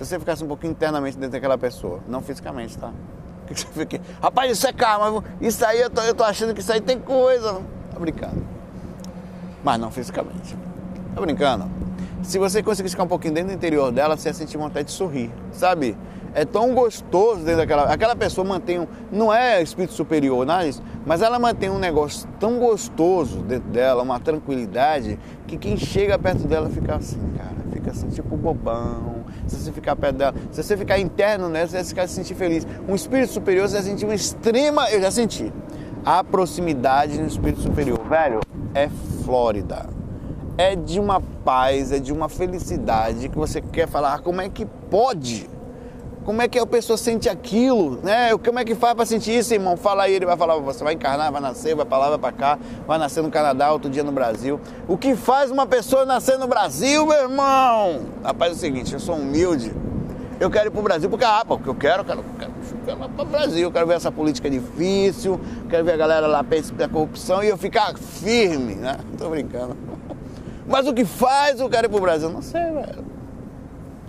[0.02, 2.92] Se você ficasse um pouquinho internamente dentro daquela pessoa, não fisicamente, tá?
[3.46, 6.62] Que você fique, rapaz, isso é karma, isso aí eu tô, eu tô achando que
[6.62, 7.62] isso aí tem coisa.
[7.92, 8.44] Tá brincando.
[9.64, 10.56] Mas não fisicamente.
[11.14, 11.70] Tá brincando?
[12.24, 14.92] Se você conseguisse ficar um pouquinho dentro do interior dela, você ia sentir vontade de
[14.92, 15.96] sorrir, sabe?
[16.34, 17.84] É tão gostoso dentro daquela.
[17.84, 18.88] Aquela pessoa mantém um.
[19.12, 24.02] Não é espírito superior, nada disso, mas ela mantém um negócio tão gostoso dentro dela,
[24.02, 27.62] uma tranquilidade, que quem chega perto dela fica assim, cara.
[27.82, 31.84] Fica assim, tipo bobão se você ficar dela, se você ficar interno nela, você vai
[31.84, 32.66] ficar se sentir feliz.
[32.88, 35.52] Um espírito superior, você vai sentir uma extrema, eu já senti,
[36.06, 38.00] a proximidade no espírito superior.
[38.08, 38.40] Velho,
[38.74, 38.90] é
[39.24, 39.90] Flórida.
[40.58, 44.50] É de uma paz, é de uma felicidade que você quer falar, ah, como é
[44.50, 45.50] que pode?
[46.24, 48.38] Como é que a pessoa sente aquilo, né?
[48.38, 49.76] Como é que faz para sentir isso, irmão?
[49.76, 52.32] Fala aí, ele vai falar, você vai encarnar, vai nascer, vai para lá, vai para
[52.32, 54.60] cá, vai nascer no Canadá, outro dia no Brasil.
[54.88, 58.02] O que faz uma pessoa nascer no Brasil, meu irmão?
[58.24, 59.74] Rapaz, é o seguinte, eu sou humilde.
[60.40, 62.52] Eu quero ir pro Brasil porque, ah, porque eu quero, quero, quero,
[62.86, 66.78] quero ir pro Brasil, quero ver essa política difícil, quero ver a galera lá pensando
[66.78, 68.98] da corrupção e eu ficar firme, né?
[69.18, 69.76] Tô brincando.
[70.68, 72.30] Mas o que faz eu quero ir pro Brasil?
[72.30, 73.11] Não sei, velho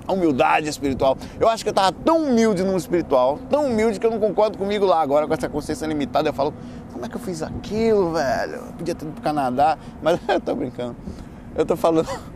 [0.07, 1.17] a humildade espiritual.
[1.39, 4.59] Eu acho que eu estava tão humilde no espiritual, tão humilde que eu não concordo
[4.59, 6.29] comigo lá agora com essa consciência limitada.
[6.29, 6.55] Eu falo,
[6.93, 8.55] como é que eu fiz aquilo, velho?
[8.55, 10.97] Eu podia ter ido pro Canadá, mas eu tô brincando.
[11.55, 12.09] Eu tô falando.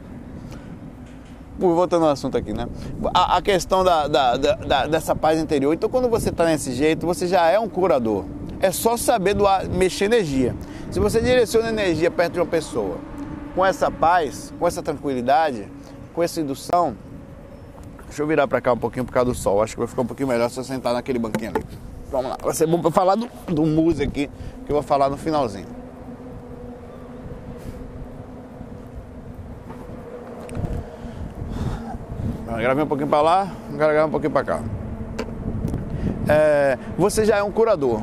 [1.59, 2.69] Voltando ao assunto aqui, né?
[3.15, 5.73] A, a questão da, da, da, dessa paz interior.
[5.73, 8.27] Então, quando você está nesse jeito, você já é um curador.
[8.61, 10.55] É só saber doar, mexer energia.
[10.91, 12.99] Se você direciona energia perto de uma pessoa
[13.55, 15.67] com essa paz, com essa tranquilidade,
[16.13, 16.95] com essa indução,
[18.07, 19.63] Deixa eu virar pra cá um pouquinho por causa do sol.
[19.63, 21.65] Acho que vai ficar um pouquinho melhor se eu sentar naquele banquinho ali.
[22.11, 22.39] Vamos lá.
[22.43, 24.31] Vai ser bom pra falar do, do muse aqui,
[24.65, 25.67] que eu vou falar no finalzinho.
[32.59, 34.61] Gravei um pouquinho para lá, gravei um pouquinho para cá.
[36.29, 38.01] É, você já é um curador.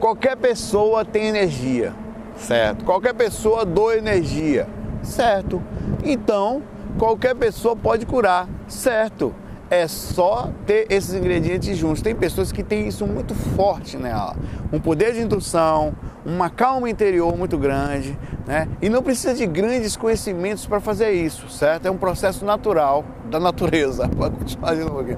[0.00, 1.94] Qualquer pessoa tem energia,
[2.36, 2.84] certo?
[2.84, 4.66] Qualquer pessoa doa energia,
[5.02, 5.62] certo?
[6.02, 6.62] Então,
[6.98, 9.34] qualquer pessoa pode curar, certo?
[9.70, 12.00] É só ter esses ingredientes juntos.
[12.00, 14.34] Tem pessoas que têm isso muito forte nela,
[14.72, 18.66] um poder de indução, uma calma interior muito grande, né?
[18.80, 21.86] E não precisa de grandes conhecimentos para fazer isso, certo?
[21.86, 24.08] É um processo natural da natureza.
[24.16, 25.16] Pode continuar de novo aqui.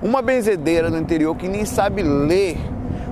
[0.00, 2.58] Uma benzedeira no interior que nem sabe ler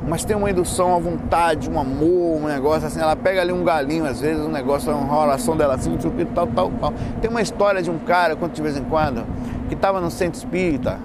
[0.06, 3.00] mas tem uma indução, uma vontade, um amor, um negócio assim.
[3.00, 5.96] Ela pega ali um galinho, às vezes, um negócio, uma enrolação dela assim,
[6.34, 6.92] tal, tal, tal.
[7.20, 9.24] Tem uma história de um cara, conto de vez em quando,
[9.68, 10.98] que estava no centro espírita.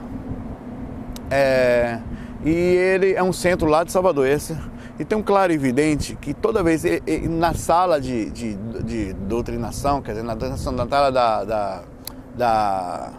[1.30, 2.00] É,
[2.44, 4.58] e ele é um centro lá de Salvador, esse.
[5.00, 9.14] E tem um claro evidente que toda vez ele, ele, na sala de, de, de,
[9.14, 11.82] doutrinação, quer dizer, na doutrinação da sala da, da,
[12.36, 13.12] da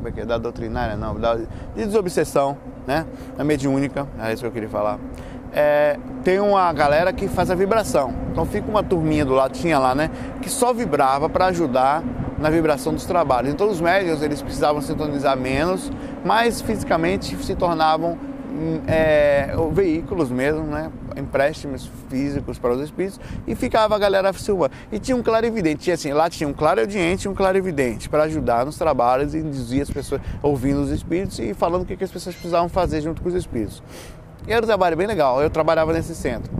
[0.00, 0.24] como é que é?
[0.24, 3.06] Da doutrinária, não, da, de desobsessão, né?
[3.38, 4.98] A mediúnica, é isso que eu queria falar.
[5.52, 8.14] É, tem uma galera que faz a vibração.
[8.32, 10.10] Então fica uma turminha do lado, tinha lá, né?
[10.40, 12.02] Que só vibrava para ajudar
[12.38, 13.52] na vibração dos trabalhos.
[13.52, 15.92] Então os médios eles precisavam sintonizar menos,
[16.24, 18.16] mas fisicamente se tornavam
[18.86, 20.90] é, veículos mesmo, né?
[21.16, 24.72] Empréstimos físicos para os espíritos e ficava a galera filmando.
[24.90, 28.64] E tinha um clarividente, tinha assim, lá tinha um clariaudiente e um clarividente para ajudar
[28.64, 32.10] nos trabalhos e induzir as pessoas, ouvindo os espíritos e falando o que, que as
[32.10, 33.82] pessoas precisavam fazer junto com os espíritos.
[34.46, 36.52] E era um trabalho bem legal, eu trabalhava nesse centro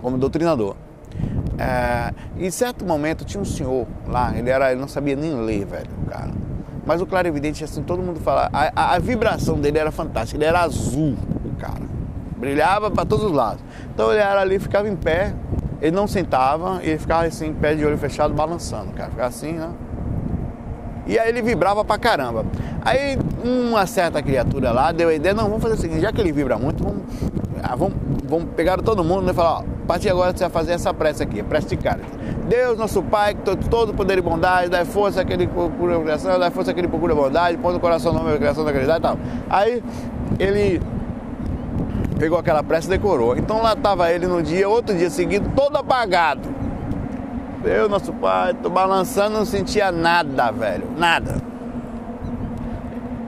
[0.00, 0.76] como doutrinador.
[1.58, 5.66] É, em certo momento tinha um senhor lá, ele, era, ele não sabia nem ler,
[5.66, 6.48] velho, cara
[6.88, 10.46] mas o clarividente, assim, todo mundo fala, a, a, a vibração dele era fantástica, ele
[10.46, 11.82] era azul, o cara.
[12.38, 13.62] Brilhava para todos os lados.
[13.92, 15.34] Então ele era ali, ficava em pé,
[15.80, 19.10] ele não sentava, ele ficava assim, em pé de olho fechado, balançando, cara.
[19.10, 19.70] Ficava assim, né?
[21.06, 22.44] E aí ele vibrava pra caramba.
[22.82, 26.20] Aí uma certa criatura lá deu a ideia, não, vamos fazer o seguinte, já que
[26.20, 27.02] ele vibra muito, vamos,
[27.62, 27.94] ah, vamos,
[28.28, 30.72] vamos pegar todo mundo né, e falar, ó, a partir de agora você vai fazer
[30.72, 32.00] essa prece aqui, prece de cara.
[32.46, 36.38] Deus, nosso Pai, que todo, poder e bondade, dá força àquele que procura a criação,
[36.38, 38.72] dá força àquele que procura a bondade, põe no coração o nome da criação da
[38.72, 39.18] caridade e tal.
[39.48, 39.82] Aí
[40.38, 40.80] ele
[42.18, 43.36] pegou aquela prece e decorou.
[43.36, 46.48] Então lá estava ele no dia, outro dia seguido, todo apagado.
[47.62, 51.36] Deus, nosso Pai, tô balançando, não sentia nada, velho, nada.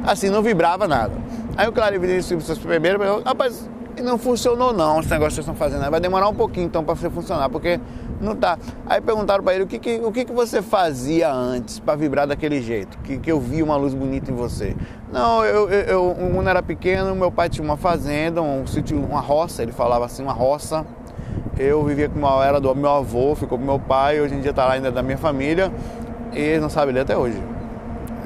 [0.04, 1.12] Assim, não vibrava nada.
[1.56, 3.68] Aí o clarividente subiu seus primeiros, rapaz,
[4.00, 5.88] que não funcionou não, esse negócio que vocês estão fazendo.
[5.90, 7.78] Vai demorar um pouquinho então para funcionar, porque
[8.20, 8.58] não tá.
[8.86, 12.26] Aí perguntaram para ele o que, que, o que, que você fazia antes para vibrar
[12.26, 14.74] daquele jeito, que, que eu vi uma luz bonita em você.
[15.12, 19.20] Não, eu, eu, eu quando era pequeno, meu pai tinha uma fazenda, um sítio, uma
[19.20, 20.84] roça, ele falava assim, uma roça.
[21.58, 24.50] Eu vivia com uma era do meu avô, ficou com meu pai, hoje em dia
[24.50, 25.70] está lá ainda da minha família,
[26.32, 27.38] e não sabe ler até hoje.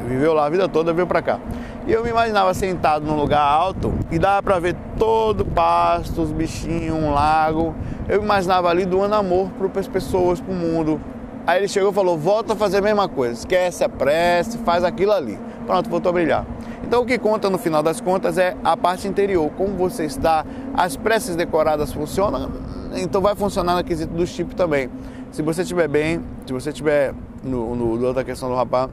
[0.09, 1.40] Viveu lá a vida toda, veio para cá.
[1.87, 6.23] E eu me imaginava sentado num lugar alto e dava para ver todo o pasto,
[6.23, 7.75] os bichinhos, um lago.
[8.09, 11.01] Eu me imaginava ali doando amor para as pessoas, para o mundo.
[11.47, 14.85] Aí ele chegou e falou: volta a fazer a mesma coisa, esquece a prece, faz
[14.85, 15.38] aquilo ali.
[15.67, 16.47] Pronto, voltou a brilhar.
[16.87, 20.45] Então o que conta no final das contas é a parte interior, como você está,
[20.75, 22.51] as preces decoradas funcionam,
[22.95, 24.90] então vai funcionar no quesito do chip também.
[25.33, 28.90] Se você estiver bem, se você estiver no, no, outra questão do rapaz,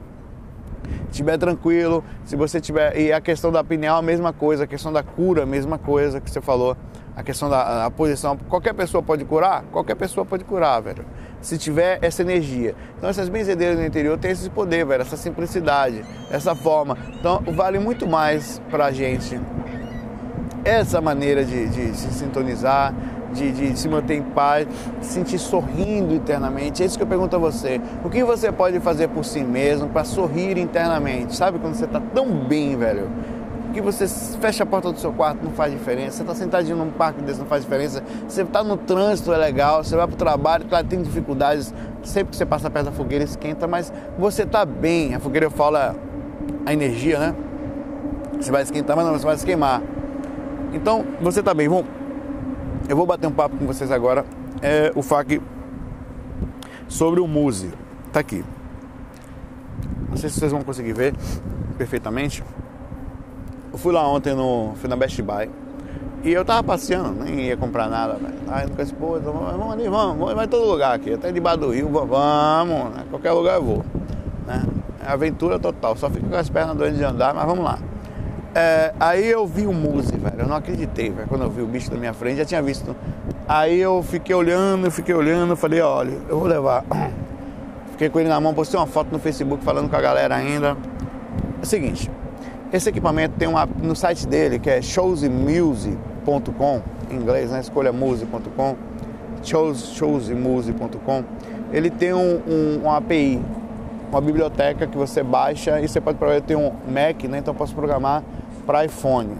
[1.10, 2.98] estiver tranquilo, se você tiver.
[2.98, 6.20] E a questão da opinião, a mesma coisa, a questão da cura, a mesma coisa
[6.20, 6.76] que você falou,
[7.16, 8.36] a questão da a posição.
[8.36, 9.64] Qualquer pessoa pode curar?
[9.72, 11.04] Qualquer pessoa pode curar, velho.
[11.40, 12.74] Se tiver essa energia.
[12.96, 16.96] Então essas benzedeiras no interior têm esse poder, velho, essa simplicidade, essa forma.
[17.18, 19.40] Então vale muito mais pra gente
[20.64, 22.94] essa maneira de, de se sintonizar,
[23.32, 24.66] de, de, se manter em paz,
[25.00, 26.82] se sentir sorrindo internamente.
[26.82, 27.80] É isso que eu pergunto a você.
[28.04, 31.34] O que você pode fazer por si mesmo para sorrir internamente?
[31.34, 33.10] Sabe quando você está tão bem, velho?
[33.72, 34.06] Que você
[34.38, 36.18] fecha a porta do seu quarto, não faz diferença.
[36.18, 38.02] Você está sentadinho num parque desse, não faz diferença.
[38.28, 39.82] Você está no trânsito, é legal.
[39.82, 41.72] Você vai para o trabalho, claro, tem dificuldades.
[42.02, 45.14] Sempre que você passa perto da fogueira, esquenta, mas você está bem.
[45.14, 45.94] A fogueira, é
[46.66, 47.34] a energia, né?
[48.38, 49.80] Você vai esquentar, mas não, você vai se queimar.
[50.74, 51.68] Então, você está bem.
[51.68, 51.86] Vamos
[52.88, 54.24] eu vou bater um papo com vocês agora.
[54.60, 55.40] É o FAQ
[56.88, 57.72] sobre o Muse.
[58.12, 58.44] Tá aqui.
[60.08, 61.14] Não sei se vocês vão conseguir ver
[61.78, 62.44] perfeitamente.
[63.72, 64.74] Eu fui lá ontem no.
[64.76, 65.48] Fui na Best Buy.
[66.24, 68.76] E eu tava passeando, nem ia comprar nada, velho.
[68.76, 71.88] Disse, pô, então vamos ali, vamos, vamos, vai todo lugar aqui, até debaixo do rio,
[71.88, 73.04] vamos, né?
[73.10, 73.84] qualquer lugar eu vou.
[74.46, 74.62] Né?
[75.04, 77.76] É aventura total, só fico com as pernas doentes de andar, mas vamos lá.
[78.54, 80.40] É, aí eu vi o Muse, velho.
[80.40, 81.26] Eu não acreditei, velho.
[81.26, 82.94] Quando eu vi o bicho da minha frente, já tinha visto.
[83.48, 86.84] Aí eu fiquei olhando, fiquei olhando, falei, olha, eu vou levar.
[87.92, 90.76] Fiquei com ele na mão, postei uma foto no Facebook falando com a galera ainda.
[91.60, 92.10] É o seguinte,
[92.72, 97.60] esse equipamento tem uma no site dele que é showsmuse.com, em inglês, né?
[97.60, 98.76] Escolhamuse.com,
[99.44, 101.24] shows, showsmuse.com.
[101.70, 103.40] Ele tem um, um, uma API,
[104.10, 106.42] uma biblioteca que você baixa e você pode programar.
[106.42, 107.38] Eu tenho um Mac, né?
[107.38, 108.24] Então posso programar
[108.66, 109.30] para iPhone.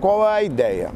[0.00, 0.90] Qual é a ideia?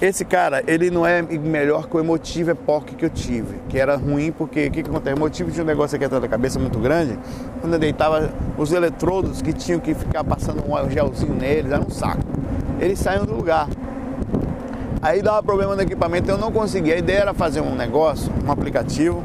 [0.00, 3.96] Esse cara, ele não é melhor que o Emotive Epoch que eu tive, que era
[3.96, 5.14] ruim porque o que, que acontece?
[5.14, 7.18] O Emotive tinha um negócio aqui atrás da cabeça muito grande,
[7.60, 11.90] quando eu deitava os eletrodos que tinham que ficar passando um gelzinho neles, era um
[11.90, 12.22] saco.
[12.78, 13.68] Eles saíam do lugar.
[15.02, 16.94] Aí dava problema no equipamento, eu não conseguia.
[16.94, 19.24] A ideia era fazer um negócio, um aplicativo,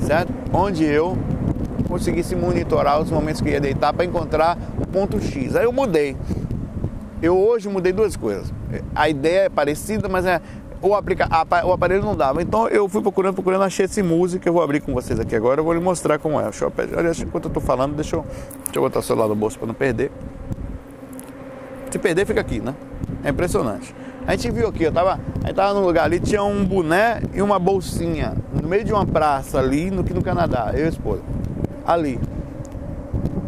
[0.00, 0.32] certo?
[0.52, 1.16] Onde eu
[1.86, 5.56] conseguisse monitorar os momentos que ia deitar para encontrar o ponto X.
[5.56, 6.16] Aí eu mudei.
[7.22, 8.52] Eu hoje mudei duas coisas.
[8.94, 10.40] A ideia é parecida, mas é,
[10.82, 11.28] o, aplica,
[11.64, 12.42] o aparelho não dava.
[12.42, 14.48] Então eu fui procurando, procurando, achei esse música.
[14.48, 15.60] Eu vou abrir com vocês aqui agora.
[15.60, 16.44] Eu vou lhe mostrar como é.
[16.44, 16.72] Deixa eu,
[17.26, 18.24] enquanto eu estou falando, deixa eu,
[18.64, 20.10] deixa eu botar o celular no bolso para não perder.
[21.90, 22.74] Se perder, fica aqui, né?
[23.24, 23.94] É impressionante.
[24.26, 27.22] A gente viu aqui, eu tava, a gente tava num lugar ali, tinha um boné
[27.32, 30.88] e uma bolsinha no meio de uma praça ali no, no Canadá, eu e a
[30.88, 31.22] esposa
[31.86, 32.18] ali.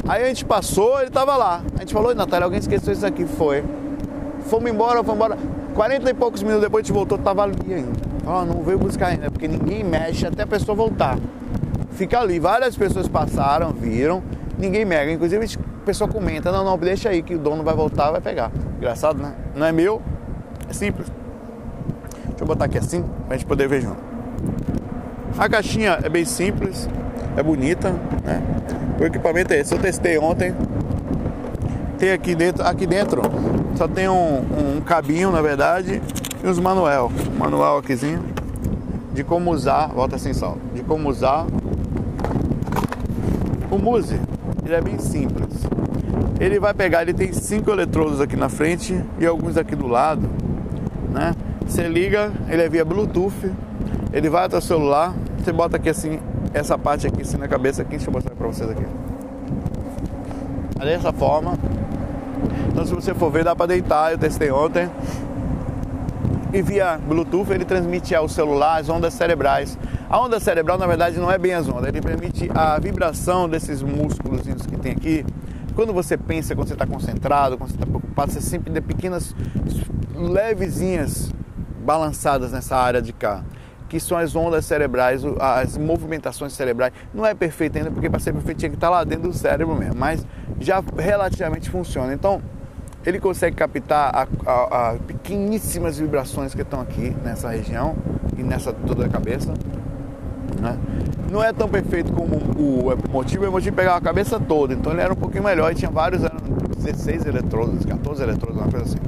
[0.09, 1.63] Aí a gente passou, ele tava lá.
[1.77, 3.27] A gente falou, Natália, alguém esqueceu isso aqui.
[3.27, 3.63] Foi.
[4.47, 5.39] Fomos embora, fomos embora.
[5.75, 7.93] 40 e poucos minutos depois a gente voltou, tava ali ainda.
[8.27, 11.19] Ó, não veio buscar ainda, porque ninguém mexe até a pessoa voltar.
[11.93, 12.39] Fica ali.
[12.39, 14.23] Várias pessoas passaram, viram,
[14.59, 15.13] ninguém mega.
[15.13, 18.51] Inclusive a pessoa comenta, não, não, deixa aí que o dono vai voltar, vai pegar.
[18.77, 19.35] Engraçado, né?
[19.55, 20.01] Não é meu,
[20.69, 21.09] é simples.
[22.29, 23.99] Deixa eu botar aqui assim, pra gente poder ver junto.
[25.39, 26.89] A caixinha é bem simples,
[27.39, 28.43] é bonita, né?
[29.01, 30.53] O equipamento é esse, eu testei ontem.
[31.97, 33.23] Tem aqui dentro, aqui dentro
[33.77, 34.39] só tem um,
[34.77, 36.03] um cabinho, na verdade,
[36.43, 37.13] e uns manual.
[37.39, 38.25] Manual aquizinho
[39.13, 41.47] de como usar, volta assim só, de como usar
[43.71, 44.21] o Muse.
[44.65, 45.63] Ele é bem simples.
[46.41, 50.29] Ele vai pegar, ele tem cinco eletrodos aqui na frente e alguns aqui do lado,
[51.13, 51.35] né?
[51.65, 53.53] Você liga, ele é via Bluetooth,
[54.13, 56.19] ele vai até o celular, você bota aqui assim,
[56.53, 58.85] essa parte aqui assim na cabeça aqui, deixa eu mostrar pra vocês aqui.
[60.81, 61.59] É dessa forma.
[62.69, 64.89] Então se você for ver, dá pra deitar, eu testei ontem.
[66.53, 69.79] E via Bluetooth ele transmite ao celular as ondas cerebrais.
[70.09, 73.83] A onda cerebral, na verdade, não é bem as ondas, ele permite a vibração desses
[73.83, 75.27] músculos que tem aqui.
[75.75, 79.35] Quando você pensa, quando você está concentrado, quando você está preocupado, você sempre tem pequenas
[80.15, 81.31] levezinhas
[81.85, 83.45] balançadas nessa área de cá,
[83.89, 86.93] que são as ondas cerebrais, as movimentações cerebrais.
[87.13, 89.75] Não é perfeito ainda, porque para ser perfeito tinha que estar lá dentro do cérebro
[89.75, 90.27] mesmo, mas
[90.61, 92.13] já relativamente funciona.
[92.13, 92.43] Então,
[93.07, 97.97] ele consegue captar a, a, a pequeníssimas vibrações que estão aqui nessa região
[98.37, 99.55] e nessa toda a cabeça.
[100.61, 100.77] Né?
[101.31, 105.01] Não é tão perfeito como o emotivo, o emotivo pegava a cabeça toda, então ele
[105.01, 106.37] era um pouquinho melhor e tinha vários, eram
[106.77, 108.99] 16 eletrodos, 14 eletrodos, uma coisa assim,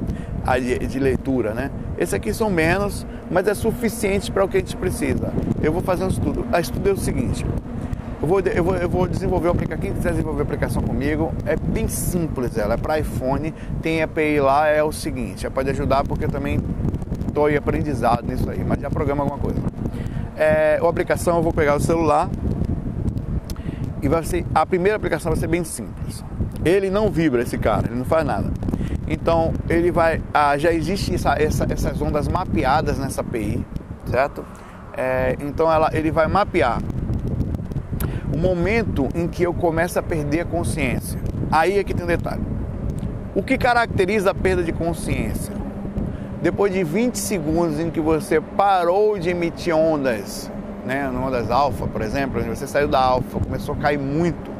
[0.87, 1.71] de, leitura, né?
[1.97, 5.31] Esse aqui são menos, mas é suficiente para o que a gente precisa.
[5.61, 6.45] Eu vou fazer um estudo.
[6.51, 7.45] A estudo é o seguinte:
[8.21, 9.87] eu vou, eu vou, eu vou desenvolver o aplicativo.
[9.87, 12.75] Quem quiser desenvolver a aplicação comigo, é bem simples ela.
[12.75, 15.49] É para iPhone, tem API lá, é o seguinte.
[15.49, 16.59] Pode ajudar porque eu também
[17.27, 19.59] estou em aprendizado nisso aí, mas já programa alguma coisa.
[20.35, 22.29] É, a aplicação eu vou pegar o celular
[24.01, 26.23] e vai ser, a primeira aplicação vai ser bem simples.
[26.65, 28.51] Ele não vibra esse cara, ele não faz nada.
[29.11, 33.65] Então ele vai, ah, já existe essa, essa, essas ondas mapeadas nessa API,
[34.05, 34.45] certo?
[34.95, 36.81] É, então ela, ele vai mapear
[38.33, 41.19] o momento em que eu começo a perder a consciência.
[41.51, 42.41] Aí é que tem um detalhe.
[43.35, 45.61] O que caracteriza a perda de consciência?
[46.41, 50.51] depois de 20 segundos em que você parou de emitir ondas,
[50.83, 54.50] né, ondas alfa, por exemplo, você saiu da alfa, começou a cair muito,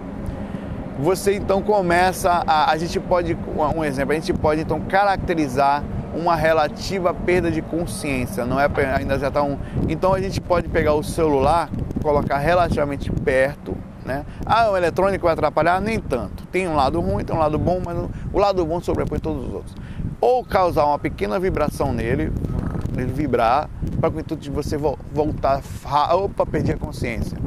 [1.01, 3.37] você então começa a, a gente pode,
[3.75, 5.83] um exemplo, a gente pode então caracterizar
[6.13, 9.57] uma relativa perda de consciência, não é ainda já está um.
[9.87, 11.69] Então a gente pode pegar o celular,
[12.01, 13.75] colocar relativamente perto,
[14.05, 14.25] né?
[14.45, 15.79] Ah, o eletrônico vai atrapalhar?
[15.79, 16.45] Nem tanto.
[16.47, 17.97] Tem um lado ruim, tem um lado bom, mas
[18.33, 19.75] o lado bom sobrepõe todos os outros
[20.21, 22.31] ou causar uma pequena vibração nele,
[22.95, 23.67] ele vibrar,
[23.99, 25.61] para o intuito de você voltar,
[26.11, 27.37] opa, perdi a consciência.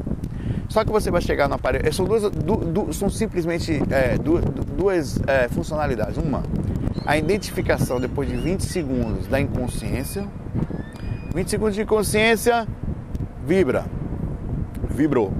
[0.68, 5.20] Só que você vai chegar no aparelho, são, duas, du, du, são simplesmente é, duas,
[5.26, 6.16] é, funcionalidades.
[6.16, 6.42] Uma,
[7.06, 10.26] a identificação depois de 20 segundos da inconsciência.
[11.34, 12.66] 20 segundos de inconsciência,
[13.46, 13.84] vibra,
[14.88, 15.32] vibrou.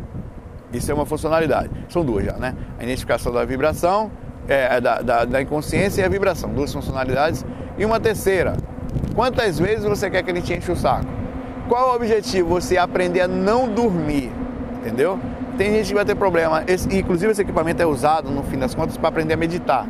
[0.72, 1.70] Isso é uma funcionalidade.
[1.89, 2.55] São duas já, né?
[2.79, 4.11] A identificação da vibração
[4.49, 7.45] é, da, da, da inconsciência e a vibração, duas funcionalidades.
[7.79, 8.57] E uma terceira,
[9.14, 11.07] quantas vezes você quer que ele te enche o saco?
[11.68, 12.49] Qual o objetivo?
[12.51, 14.31] Você aprender a não dormir,
[14.85, 15.18] entendeu?
[15.57, 18.74] Tem gente que vai ter problema, esse, inclusive esse equipamento é usado, no fim das
[18.74, 19.87] contas, para aprender a meditar.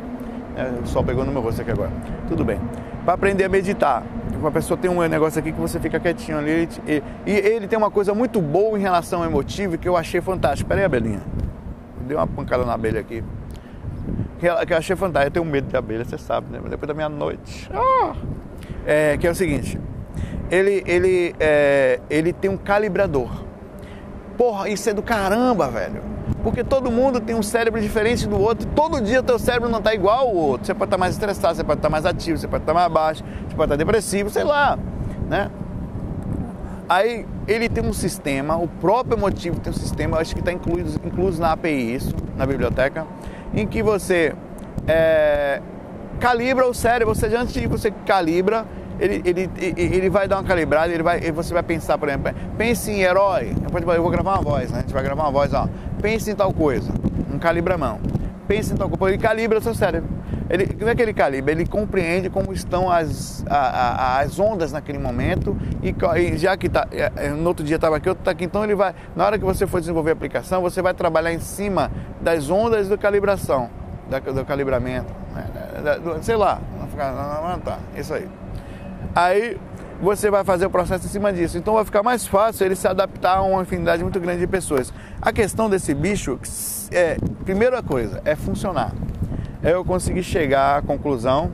[0.55, 1.91] É, sol pegou no meu rosto aqui agora.
[2.27, 2.59] Tudo bem.
[3.03, 4.03] Para aprender a meditar.
[4.39, 6.69] Uma pessoa tem um negócio aqui que você fica quietinho ali.
[6.87, 10.21] E, e ele tem uma coisa muito boa em relação ao emotivo que eu achei
[10.21, 10.69] fantástico.
[10.69, 11.21] Pera aí, Belinha.
[12.07, 13.23] Deu uma pancada na abelha aqui
[14.65, 15.27] que eu achei fantástico.
[15.27, 16.59] Eu tenho medo de abelha, você sabe, né?
[16.69, 17.69] Depois da meia-noite.
[17.73, 18.15] Ah!
[18.85, 19.79] É, que é o seguinte:
[20.51, 23.44] ele, ele, é, ele tem um calibrador.
[24.37, 26.01] Porra, isso é do caramba, velho.
[26.43, 28.67] Porque todo mundo tem um cérebro diferente do outro.
[28.75, 30.67] Todo dia teu cérebro não está igual ao outro.
[30.67, 32.73] Você pode estar tá mais estressado, você pode estar tá mais ativo, você pode estar
[32.73, 34.77] tá mais baixo, você pode estar depressivo, sei lá,
[35.29, 35.49] né?
[36.87, 40.91] Aí ele tem um sistema, o próprio motivo tem um sistema, acho que está incluído,
[41.03, 43.07] incluso na API isso, na biblioteca,
[43.55, 44.35] em que você
[44.87, 45.61] é,
[46.19, 48.65] calibra o cérebro, ou seja, antes de você calibra,
[48.99, 52.91] ele, ele, ele vai dar uma calibrada, ele vai, você vai pensar, por exemplo, pense
[52.91, 53.55] em herói,
[53.95, 54.79] eu vou gravar uma voz, né?
[54.79, 55.67] A gente vai gravar uma voz, ó,
[56.01, 56.91] pense em tal coisa,
[57.33, 57.99] um calibra mão,
[58.47, 60.09] pense em tal coisa, ele calibra o seu cérebro.
[60.47, 64.71] Ele, não é que ele calibra, ele compreende como estão as, a, a, as ondas
[64.71, 68.21] naquele momento e, e já que tá, é, é, no outro dia estava aqui, outro
[68.21, 70.93] está aqui, então ele vai, na hora que você for desenvolver a aplicação, você vai
[70.93, 71.91] trabalhar em cima
[72.21, 73.71] das ondas da calibração,
[74.07, 76.61] da, do calibramento, né, do, sei lá,
[77.51, 78.27] não, tá, isso aí.
[79.15, 79.57] Aí
[80.01, 81.57] você vai fazer o processo em cima disso.
[81.57, 84.93] Então vai ficar mais fácil ele se adaptar a uma infinidade muito grande de pessoas.
[85.21, 86.37] A questão desse bicho
[86.91, 88.91] é, primeira coisa, é funcionar
[89.71, 91.51] eu consegui chegar à conclusão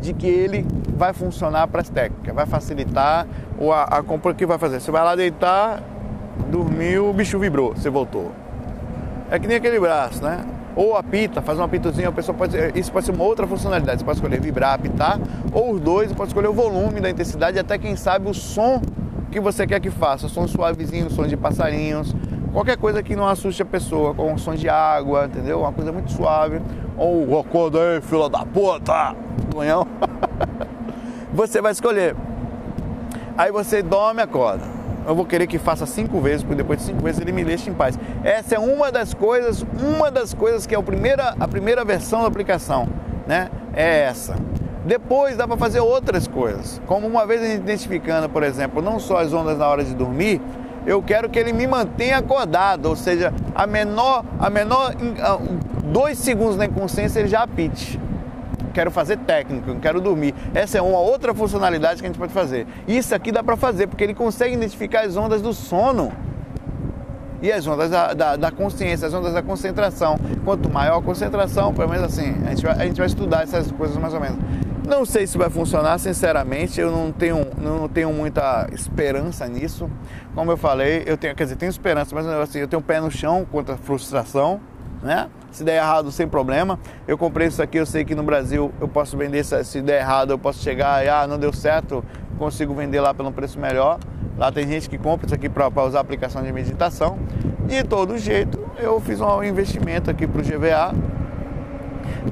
[0.00, 0.66] de que ele
[0.96, 3.26] vai funcionar para as técnicas, vai facilitar
[3.58, 4.80] o a, a o que vai fazer.
[4.80, 5.82] Você vai lá deitar,
[6.50, 8.32] dormiu, o bicho vibrou, você voltou.
[9.30, 10.44] É que nem aquele braço, né?
[10.76, 14.00] Ou apita, faz um apitozinho, a pessoa pode isso pode ser uma outra funcionalidade.
[14.00, 15.18] Você pode escolher vibrar, apitar,
[15.52, 18.80] ou os dois, você pode escolher o volume da intensidade, até quem sabe o som
[19.30, 22.14] que você quer que faça, som suavezinho, som de passarinhos,
[22.54, 25.58] Qualquer coisa que não assuste a pessoa, com um som de água, entendeu?
[25.58, 26.62] Uma coisa muito suave.
[26.96, 29.16] Ou acorda aí, fila da puta!
[29.50, 29.84] Tonhão.
[31.34, 32.14] você vai escolher.
[33.36, 34.73] Aí você dorme acorda.
[35.06, 37.68] Eu vou querer que faça cinco vezes, porque depois de cinco vezes ele me deixe
[37.68, 37.98] em paz.
[38.22, 42.22] Essa é uma das coisas, uma das coisas que é a primeira, a primeira versão
[42.22, 42.88] da aplicação,
[43.26, 43.50] né?
[43.74, 44.34] É essa.
[44.84, 49.32] Depois dá para fazer outras coisas, como uma vez identificando, por exemplo, não só as
[49.32, 50.40] ondas na hora de dormir,
[50.86, 54.94] eu quero que ele me mantenha acordado, ou seja, a menor, a menor
[55.84, 57.98] dois segundos na inconsciência ele já apite.
[58.74, 60.34] Quero fazer técnico, não quero dormir.
[60.52, 62.66] Essa é uma outra funcionalidade que a gente pode fazer.
[62.86, 66.12] Isso aqui dá para fazer, porque ele consegue identificar as ondas do sono
[67.40, 70.18] e as ondas da, da, da, consciência, as ondas da concentração.
[70.44, 73.70] Quanto maior a concentração, pelo menos assim, a gente, vai, a gente vai estudar essas
[73.70, 74.38] coisas mais ou menos.
[74.86, 79.90] Não sei se vai funcionar, sinceramente, eu não tenho, não tenho muita esperança nisso.
[80.34, 83.00] Como eu falei, eu tenho, quer dizer, tenho esperança, mas assim, eu tenho um pé
[83.00, 84.60] no chão contra a frustração,
[85.04, 85.28] né?
[85.52, 86.80] Se der errado, sem problema.
[87.06, 90.30] Eu comprei isso aqui, eu sei que no Brasil eu posso vender, se der errado,
[90.30, 92.02] eu posso chegar e, ah, não deu certo,
[92.38, 94.00] consigo vender lá pelo preço melhor.
[94.36, 97.18] Lá tem gente que compra isso aqui para usar aplicação de meditação.
[97.66, 100.92] De todo jeito, eu fiz um investimento aqui para o GVA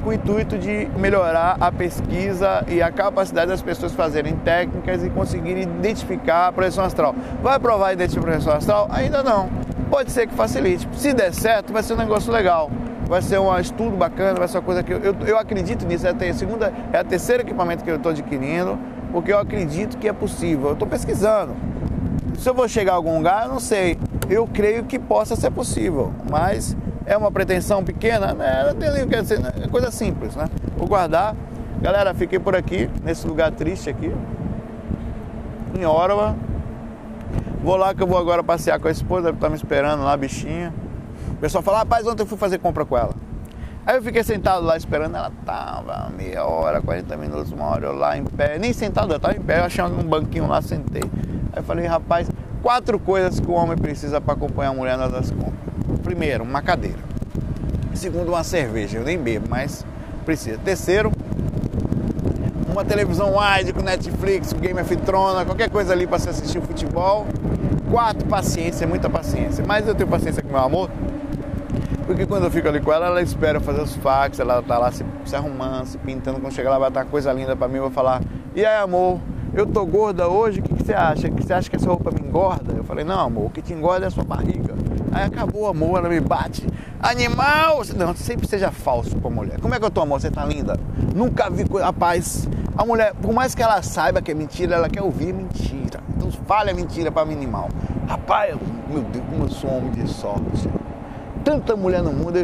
[0.02, 5.10] com o intuito de melhorar a pesquisa e a capacidade das pessoas fazerem técnicas e
[5.10, 7.14] conseguirem identificar a pressão astral.
[7.42, 8.88] Vai provar a pressão astral?
[8.90, 9.50] Ainda não.
[9.92, 10.88] Pode ser que facilite.
[10.94, 12.70] Se der certo, vai ser um negócio legal.
[13.06, 16.06] Vai ser um estudo bacana, vai ser uma coisa que eu, eu, eu acredito nisso.
[16.06, 18.78] É a, segunda, é a terceira equipamento que eu estou adquirindo,
[19.12, 20.68] porque eu acredito que é possível.
[20.68, 21.54] Eu estou pesquisando.
[22.38, 23.98] Se eu vou chegar a algum lugar, eu não sei.
[24.30, 26.74] Eu creio que possa ser possível, mas
[27.04, 28.64] é uma pretensão pequena, né?
[28.68, 30.46] Não tem quer dizer, é coisa simples, né?
[30.74, 31.36] Vou guardar.
[31.82, 34.10] Galera, fiquei por aqui, nesse lugar triste aqui,
[35.78, 36.34] em Ottawa.
[37.62, 40.16] Vou lá que eu vou agora passear com a esposa, que tá me esperando lá,
[40.16, 40.74] bichinha.
[41.30, 43.14] O pessoal fala, rapaz, ontem eu fui fazer compra com ela.
[43.86, 47.94] Aí eu fiquei sentado lá esperando, ela tava meia hora, 40 minutos, uma hora, eu
[47.94, 51.04] lá em pé, nem sentado, eu tava em pé, eu achei um banquinho lá, sentei.
[51.52, 52.28] Aí eu falei, rapaz,
[52.60, 56.00] quatro coisas que o homem precisa para acompanhar a mulher nas compras.
[56.02, 56.98] Primeiro, uma cadeira.
[57.94, 58.98] Segundo, uma cerveja.
[58.98, 59.86] Eu nem bebo, mas
[60.24, 60.58] precisa.
[60.58, 61.12] Terceiro,
[62.72, 66.62] uma televisão wide com Netflix, Game of Thrones, qualquer coisa ali para se assistir o
[66.62, 67.26] futebol.
[67.90, 69.62] Quatro, paciência, muita paciência.
[69.66, 70.90] Mas eu tenho paciência com meu amor,
[72.06, 74.90] porque quando eu fico ali com ela, ela espera fazer os fax, ela tá lá
[74.90, 76.40] se, se arrumando, se pintando.
[76.40, 77.76] Quando chegar lá, vai estar coisa linda para mim.
[77.76, 78.22] Eu vou falar:
[78.54, 79.20] E aí, amor,
[79.54, 81.30] eu tô gorda hoje, o que, que você acha?
[81.30, 82.72] Que você acha que essa roupa me engorda?
[82.74, 84.74] Eu falei: Não, amor, o que te engorda é a sua barriga.
[85.12, 86.66] Aí acabou amor, ela me bate.
[86.98, 87.82] Animal!
[87.94, 89.60] Não, sempre seja falso com a mulher.
[89.60, 90.18] Como é que eu tô, amor?
[90.18, 90.80] Você tá linda?
[91.14, 91.64] Nunca vi.
[91.78, 96.00] Rapaz, a mulher, por mais que ela saiba que é mentira, ela quer ouvir mentira.
[96.16, 97.68] Então fale a mentira para mim, animal.
[98.08, 98.56] Rapaz,
[98.88, 100.68] meu Deus, como eu sou um homem de sorte.
[101.44, 102.38] Tanta mulher no mundo,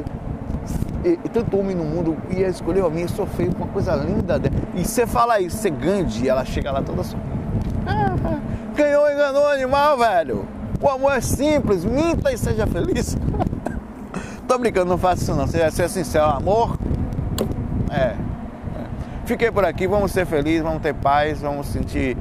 [1.04, 4.40] e, e, tanto homem no mundo, ia escolher a eu sou feio, uma coisa linda.
[4.74, 7.38] E você fala isso, você ganha, ela chega lá toda sorrindo.
[7.86, 8.38] Ah,
[8.74, 10.46] ganhou, enganou o animal, velho.
[10.80, 13.16] O amor é simples, minta e seja feliz.
[14.46, 15.46] Tô brincando, não faço isso não.
[15.46, 16.78] Seja, seja sincero, amor.
[17.90, 18.27] É, é.
[19.28, 22.16] Fiquei por aqui, vamos ser felizes, vamos ter paz, vamos sentir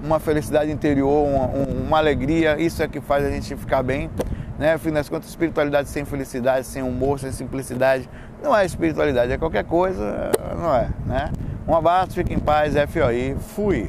[0.00, 2.56] uma felicidade interior, uma, uma alegria.
[2.56, 4.08] Isso é que faz a gente ficar bem.
[4.56, 4.74] Né?
[4.74, 8.08] Afinal das contas, espiritualidade sem felicidade, sem humor, sem simplicidade,
[8.40, 11.32] não é espiritualidade, é qualquer coisa, não é, né?
[11.66, 13.78] Um abraço, fique em paz, FOI, fui!